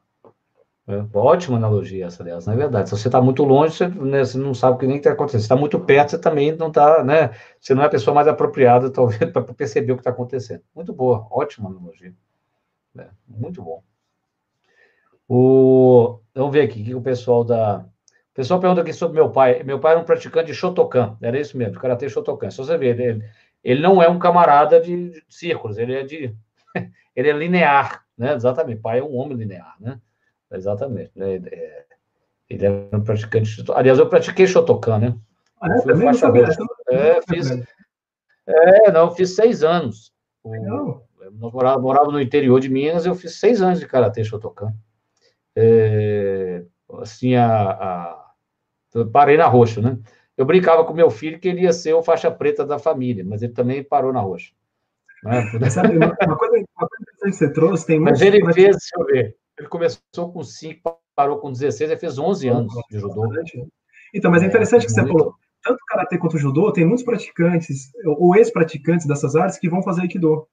[0.89, 2.89] É, ótima analogia essa, aliás, não é verdade.
[2.89, 5.41] Se você está muito longe, você, né, você, não sabe o que nem está acontecendo.
[5.41, 7.29] Se está muito perto, você também não está, né?
[7.59, 10.63] Você não é a pessoa mais apropriada, talvez, para perceber o que está acontecendo.
[10.73, 12.11] Muito boa, ótima analogia.
[12.97, 13.83] É, muito bom.
[15.27, 17.85] O, vamos ver aqui o que o pessoal da.
[18.31, 19.61] O pessoal pergunta aqui sobre meu pai.
[19.63, 22.49] Meu pai era um praticante de Shotokan, era isso mesmo, Karatê Shotokan.
[22.49, 23.23] Se você ver, ele,
[23.63, 26.35] ele não é um camarada de círculos, ele é de.
[27.15, 28.33] ele é linear, né?
[28.33, 28.81] Exatamente.
[28.81, 29.99] Pai é um homem linear, né?
[30.51, 31.11] Exatamente.
[31.15, 31.35] Né?
[31.35, 31.85] É,
[32.49, 33.63] ele era um praticante.
[33.73, 35.17] Aliás, eu pratiquei Shotokan, né?
[35.61, 35.81] Ah, é?
[35.81, 36.63] Fui faixa roxa.
[36.89, 37.51] É, fiz.
[38.47, 40.11] É, não, fiz seis anos.
[40.43, 41.05] Legal.
[41.33, 44.73] Nós morava, morava no interior de Minas, eu fiz seis anos de Karatê Shotokan.
[45.55, 46.63] É,
[47.01, 48.33] assim, a, a,
[49.11, 49.97] parei na roxa, né?
[50.35, 53.43] Eu brincava com meu filho que ele ia ser o faixa preta da família, mas
[53.43, 54.53] ele também parou na roxa.
[55.23, 55.69] Né?
[55.69, 59.35] Sabe, uma, coisa, uma coisa que você trouxe, tem Mas ele fez, deixa eu ver,
[59.59, 63.29] ele começou com 5, parou com 16, ele fez 11 anos de judô.
[64.13, 65.17] Então, mas é interessante é, que você muito...
[65.17, 70.01] falou, tanto karatê quanto judô, tem muitos praticantes, ou ex-praticantes dessas artes, que vão fazer
[70.01, 70.47] aikido.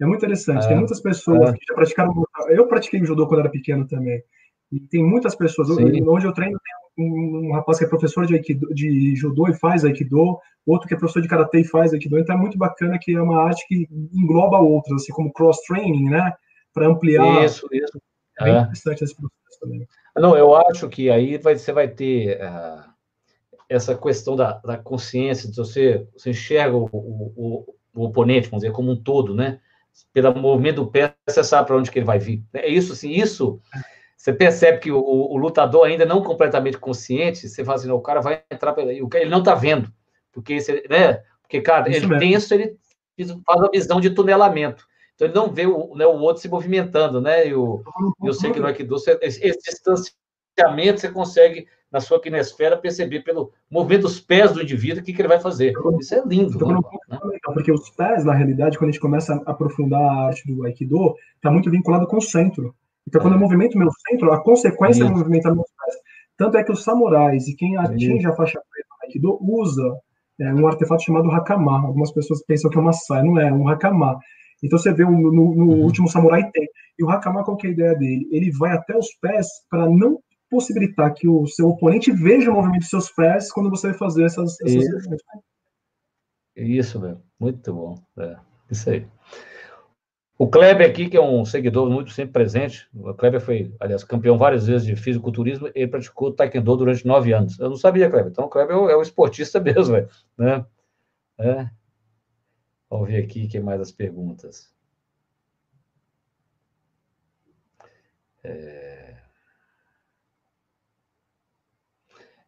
[0.00, 0.64] É muito interessante.
[0.64, 1.52] É, tem muitas pessoas é.
[1.52, 2.12] que já praticaram.
[2.48, 4.22] Eu pratiquei judô quando era pequeno também.
[4.70, 5.68] E tem muitas pessoas.
[5.68, 6.08] Sim.
[6.08, 6.58] Hoje eu treino,
[6.96, 10.86] tem um, um, rapaz que é professor de, aikido, de judô e faz aikido, outro
[10.86, 12.18] que é professor de karatê e faz aikido.
[12.18, 16.32] Então é muito bacana que é uma arte que engloba outras, assim como cross-training, né?
[16.74, 17.44] Para ampliar.
[17.44, 18.00] Isso, isso.
[18.38, 18.60] É bem é.
[18.60, 19.88] interessante esse processo também.
[20.16, 22.84] Não, eu acho que aí vai, você vai ter uh,
[23.68, 28.72] essa questão da, da consciência, de você, você enxerga o, o, o, oponente, vamos dizer,
[28.72, 29.60] como um todo, né?
[30.12, 32.42] Pelo movimento do pé, você sabe para onde que ele vai vir.
[32.54, 33.60] É isso, assim, isso...
[34.16, 38.20] Você percebe que o, o, lutador ainda não completamente consciente, você fala assim, o cara
[38.20, 39.92] vai entrar, ele não está vendo,
[40.32, 41.22] porque, esse, né?
[41.40, 42.20] Porque, cara, isso ele mesmo.
[42.20, 42.76] tenso, ele
[43.46, 44.84] faz a visão de tunelamento.
[45.18, 47.44] Então ele não vê o, né, o outro se movimentando, né?
[47.44, 47.82] Eu,
[48.22, 53.50] eu sei que no Aikido, esse, esse distanciamento você consegue, na sua quinesfera, perceber pelo
[53.68, 55.72] movimento dos pés do indivíduo o que, que ele vai fazer.
[55.98, 56.64] Isso é lindo.
[56.64, 57.18] Né?
[57.52, 61.16] Porque os pés, na realidade, quando a gente começa a aprofundar a arte do Aikido,
[61.34, 62.72] está muito vinculado com o centro.
[63.08, 63.42] Então, quando eu é.
[63.42, 65.96] movimento meu centro, a consequência é movimentar meus pés.
[66.36, 69.98] Tanto é que os samurais e quem atinge a faixa preta do Aikido usa
[70.40, 71.84] é, um artefato chamado Hakama.
[71.84, 74.16] Algumas pessoas pensam que é uma saia, não é, é um Hakama.
[74.62, 75.82] Então você vê no, no, no uhum.
[75.82, 76.68] último Samurai tem.
[76.98, 78.28] E o Hakama, qual é a ideia dele?
[78.30, 82.80] Ele vai até os pés para não possibilitar que o seu oponente veja o movimento
[82.80, 84.60] dos seus pés quando você vai fazer essas.
[84.60, 84.98] essas isso,
[86.56, 87.22] isso mesmo.
[87.38, 87.94] Muito bom.
[88.18, 88.36] É,
[88.70, 89.06] isso aí.
[90.38, 94.38] O Kleber aqui, que é um seguidor muito sempre presente, o Kleber foi, aliás, campeão
[94.38, 97.58] várias vezes de fisiculturismo, ele praticou taekwondo durante nove anos.
[97.58, 98.30] Eu não sabia, Kleber.
[98.30, 99.96] Então, o Kleber é o, é o esportista mesmo,
[100.36, 100.64] né?
[101.40, 101.68] É,
[102.90, 104.72] Vamos ver aqui que mais as perguntas.
[108.42, 109.16] É...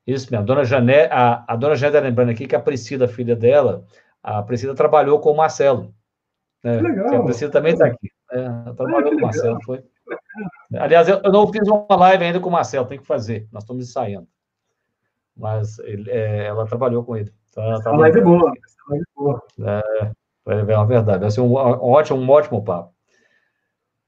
[0.07, 0.43] Isso mesmo.
[0.43, 3.85] A dona Jané, a, a dona Jané está lembrando aqui que a Priscila, filha dela,
[4.23, 5.95] a Priscila trabalhou com o Marcelo.
[6.65, 6.81] Né?
[6.81, 7.17] Legal.
[7.17, 8.11] A Priscila também está aqui.
[8.33, 9.59] É, ela trabalhou ah, com o Marcelo.
[9.65, 9.85] Foi.
[10.75, 13.49] Aliás, eu, eu, não fiz uma live ainda com o Marcelo, tem que fazer.
[13.53, 14.29] Nós estamos ensaiando.
[15.37, 17.33] Mas ele, é, ela trabalhou com ele.
[17.53, 18.53] Tá, tá live boa.
[18.89, 19.43] Live boa.
[19.61, 20.13] É,
[20.47, 21.21] é uma verdade.
[21.21, 22.95] Vai ser um, ótimo, um ótimo papo.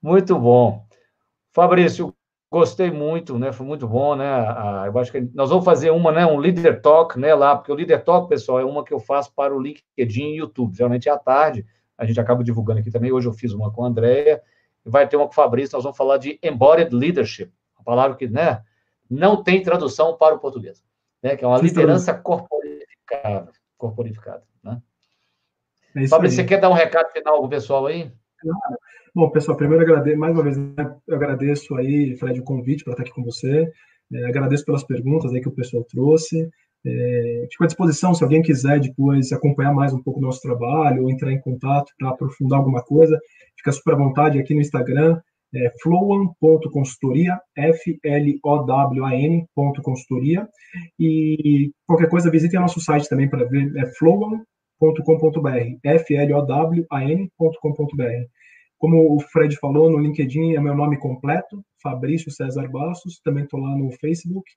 [0.00, 0.84] Muito bom.
[1.52, 2.14] Fabrício,
[2.50, 3.52] gostei muito, né?
[3.52, 4.26] Foi muito bom, né?
[4.86, 6.26] Eu acho que nós vamos fazer uma, né?
[6.26, 7.34] Um Leader Talk, né?
[7.34, 10.36] Lá, porque o Leader Talk, pessoal, é uma que eu faço para o LinkedIn e
[10.38, 10.76] YouTube.
[10.76, 11.66] Geralmente é à tarde.
[11.96, 13.12] a gente acaba divulgando aqui também.
[13.12, 14.42] Hoje eu fiz uma com a Andrea,
[14.84, 18.16] e vai ter uma com o Fabrício, nós vamos falar de Embodied Leadership, uma palavra
[18.16, 18.62] que né,
[19.08, 20.84] não tem tradução para o português,
[21.22, 23.52] né, que é uma liderança corporificada.
[23.76, 24.80] corporificada né?
[25.94, 28.10] É Fabrício, você quer dar um recado final para o pessoal aí?
[28.40, 28.78] Claro.
[29.14, 32.94] Bom, pessoal, primeiro agradeço, mais uma vez, né, eu agradeço aí, Fred, o convite para
[32.94, 33.70] estar aqui com você.
[34.12, 36.48] É, agradeço pelas perguntas aí que o pessoal trouxe.
[36.84, 41.02] É, fico à disposição, se alguém quiser depois acompanhar mais um pouco do nosso trabalho
[41.02, 43.20] ou entrar em contato para aprofundar alguma coisa,
[43.56, 45.20] fica super à vontade aqui no Instagram,
[45.54, 49.46] é flowan.consultoria, F-L-O-W-A-N
[49.82, 50.48] consultoria,
[50.98, 53.86] e qualquer coisa visitem o nosso site também para ver, é
[54.82, 56.82] flowan.com.br, F-L-O-W-A-N.com.br.
[58.78, 63.60] Como o Fred falou, no LinkedIn é meu nome completo, Fabrício César Bastos, também estou
[63.60, 64.50] lá no Facebook,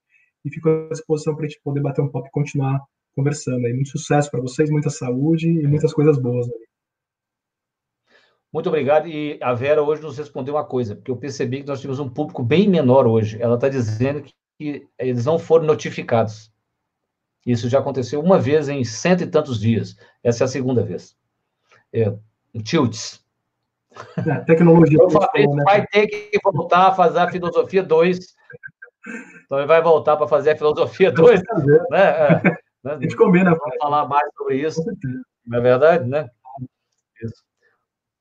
[0.43, 2.81] e fico à disposição para a gente poder bater um papo e continuar
[3.15, 3.63] conversando.
[3.65, 3.73] Aí.
[3.73, 6.47] Muito sucesso para vocês, muita saúde e muitas coisas boas.
[6.47, 6.65] Aí.
[8.51, 9.07] Muito obrigado.
[9.07, 12.09] E a Vera hoje nos respondeu uma coisa, porque eu percebi que nós tínhamos um
[12.09, 13.39] público bem menor hoje.
[13.41, 14.23] Ela está dizendo
[14.57, 16.51] que eles não foram notificados.
[17.45, 19.95] Isso já aconteceu uma vez em cento e tantos dias.
[20.23, 21.15] Essa é a segunda vez.
[21.93, 22.13] É,
[22.63, 23.23] tilts.
[24.17, 24.97] É, tecnologia.
[25.09, 25.63] Fabrício né?
[25.63, 28.35] vai ter que voltar a fazer a filosofia 2
[29.45, 31.41] então ele vai voltar para fazer a filosofia 2,
[31.89, 31.99] né?
[31.99, 32.43] É,
[32.83, 32.93] né?
[32.93, 33.55] A gente combina.
[33.55, 34.83] Vamos falar mais sobre isso.
[35.45, 36.27] Não é verdade, né?
[37.23, 37.43] Isso.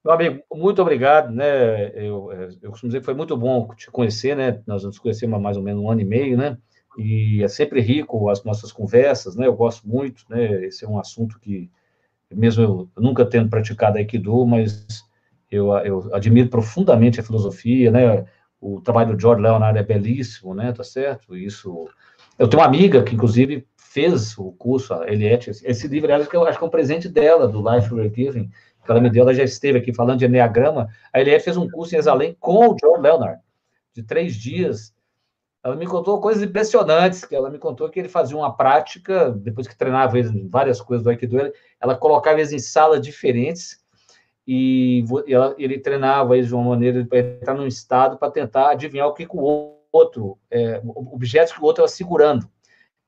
[0.05, 1.89] Meu amigo, muito obrigado, né?
[1.95, 4.63] Eu, eu costumo dizer que foi muito bom te conhecer, né?
[4.67, 6.59] Nós nos conhecemos há mais ou menos um ano e meio, né?
[6.99, 9.47] E é sempre rico as nossas conversas, né?
[9.47, 10.65] Eu gosto muito, né?
[10.65, 11.71] Esse é um assunto que,
[12.33, 15.05] mesmo eu nunca tendo praticado Aikido, mas
[15.51, 18.27] eu, eu admiro profundamente a filosofia, né?
[18.65, 20.73] o trabalho do George Leonard é belíssimo, né?
[20.73, 21.37] Tá certo?
[21.37, 21.87] Isso.
[22.39, 25.51] Eu tenho uma amiga que, inclusive, fez o curso, a Eliette.
[25.51, 28.51] Esse livro, aliás, que eu acho que é um presente dela, do Life We're Giving,
[28.83, 29.23] que ela me deu.
[29.23, 30.89] Ela já esteve aqui falando de Enneagrama.
[31.13, 33.39] A Eliette fez um curso em Exalém com o George Leonard,
[33.93, 34.94] de três dias.
[35.65, 39.67] Ela me contou coisas impressionantes, que ela me contou que ele fazia uma prática, depois
[39.67, 40.19] que treinava
[40.51, 41.51] várias coisas do Aikido,
[41.81, 43.83] ela colocava eles em salas diferentes,
[44.47, 45.03] e
[45.57, 49.25] ele treinava eles de uma maneira para entrar num estado para tentar adivinhar o que,
[49.25, 52.47] que o outro, é, objetos que o outro estava segurando.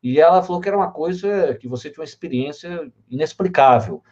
[0.03, 4.03] E ela falou que era uma coisa que você tinha uma experiência inexplicável,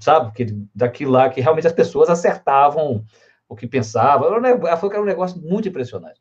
[0.00, 0.32] sabe?
[0.32, 3.04] Que daquilo lá que realmente as pessoas acertavam
[3.48, 4.26] o que pensavam.
[4.34, 6.20] Ela falou que era um negócio muito impressionante.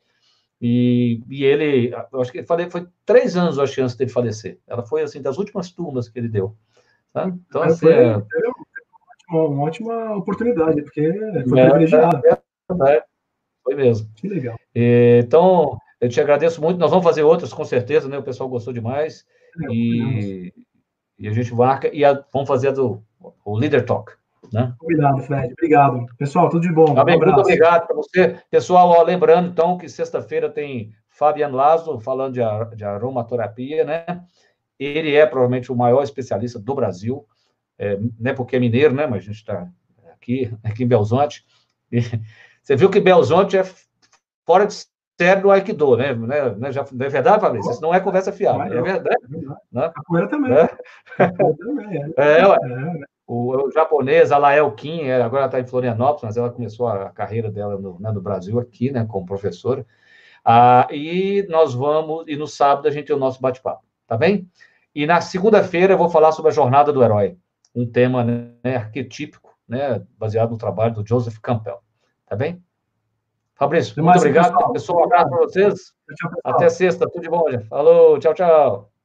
[0.60, 4.60] E, e ele, eu acho que ele falei, foi três anos a chance dele falecer.
[4.68, 6.56] Ela foi assim das últimas turmas que ele deu.
[7.14, 7.40] Sabe?
[7.48, 8.16] Então, assim, é,
[9.30, 11.14] uma ótima oportunidade, porque
[11.48, 12.22] foi é, privilegiado.
[12.26, 13.04] É, é,
[13.64, 14.10] foi mesmo.
[14.16, 14.58] Que legal.
[14.74, 16.80] E, então, eu te agradeço muito.
[16.80, 18.18] Nós vamos fazer outras, com certeza, né?
[18.18, 19.26] O pessoal gostou demais.
[19.64, 20.54] É, e,
[21.20, 23.04] e, a gente marca e a, vamos fazer do,
[23.46, 24.14] o Leader Talk.
[24.54, 24.74] Né?
[24.78, 25.54] Combinado, Fred.
[25.54, 26.06] Obrigado.
[26.18, 26.94] Pessoal, tudo de bom.
[26.94, 28.40] Tá bem, um muito obrigado para você.
[28.50, 34.06] Pessoal, ó, lembrando, então, que sexta-feira tem Fabian Lazo falando de, de aromaterapia, né?
[34.80, 37.26] Ele é provavelmente o maior especialista do Brasil
[37.78, 39.06] é, não é porque é mineiro, né?
[39.06, 39.68] Mas a gente está
[40.12, 41.46] aqui, aqui em Belzonte.
[41.92, 42.00] E
[42.64, 43.64] você viu que Belzonte é
[44.46, 44.74] fora de
[45.20, 46.14] série do Aikido, né?
[46.14, 46.50] né?
[46.56, 47.72] né já, não é verdade, Fabrício?
[47.72, 49.16] Isso não é conversa fiada, é verdade.
[49.24, 49.62] É verdade.
[49.72, 49.92] Né?
[49.96, 50.54] A poeira também.
[50.54, 50.70] É,
[52.18, 56.50] é, é, o, o, japonês, a Lael Kim, é, agora está em Florianópolis, mas ela
[56.50, 59.86] começou a carreira dela no, né, no Brasil aqui, né, como professora.
[60.44, 64.50] Ah, e nós vamos, e no sábado a gente tem o nosso bate-papo, tá bem?
[64.96, 67.38] E na segunda-feira eu vou falar sobre a jornada do herói
[67.78, 71.80] um tema né, arquetípico, né, baseado no trabalho do Joseph Campbell.
[72.26, 72.64] Tá bem?
[73.54, 74.72] Fabrício, muito obrigado.
[74.72, 75.94] Pessoal, um abraço para vocês.
[76.44, 77.10] Até sexta.
[77.10, 77.66] Tudo de bom, gente.
[77.66, 78.97] Falou, tchau, tchau.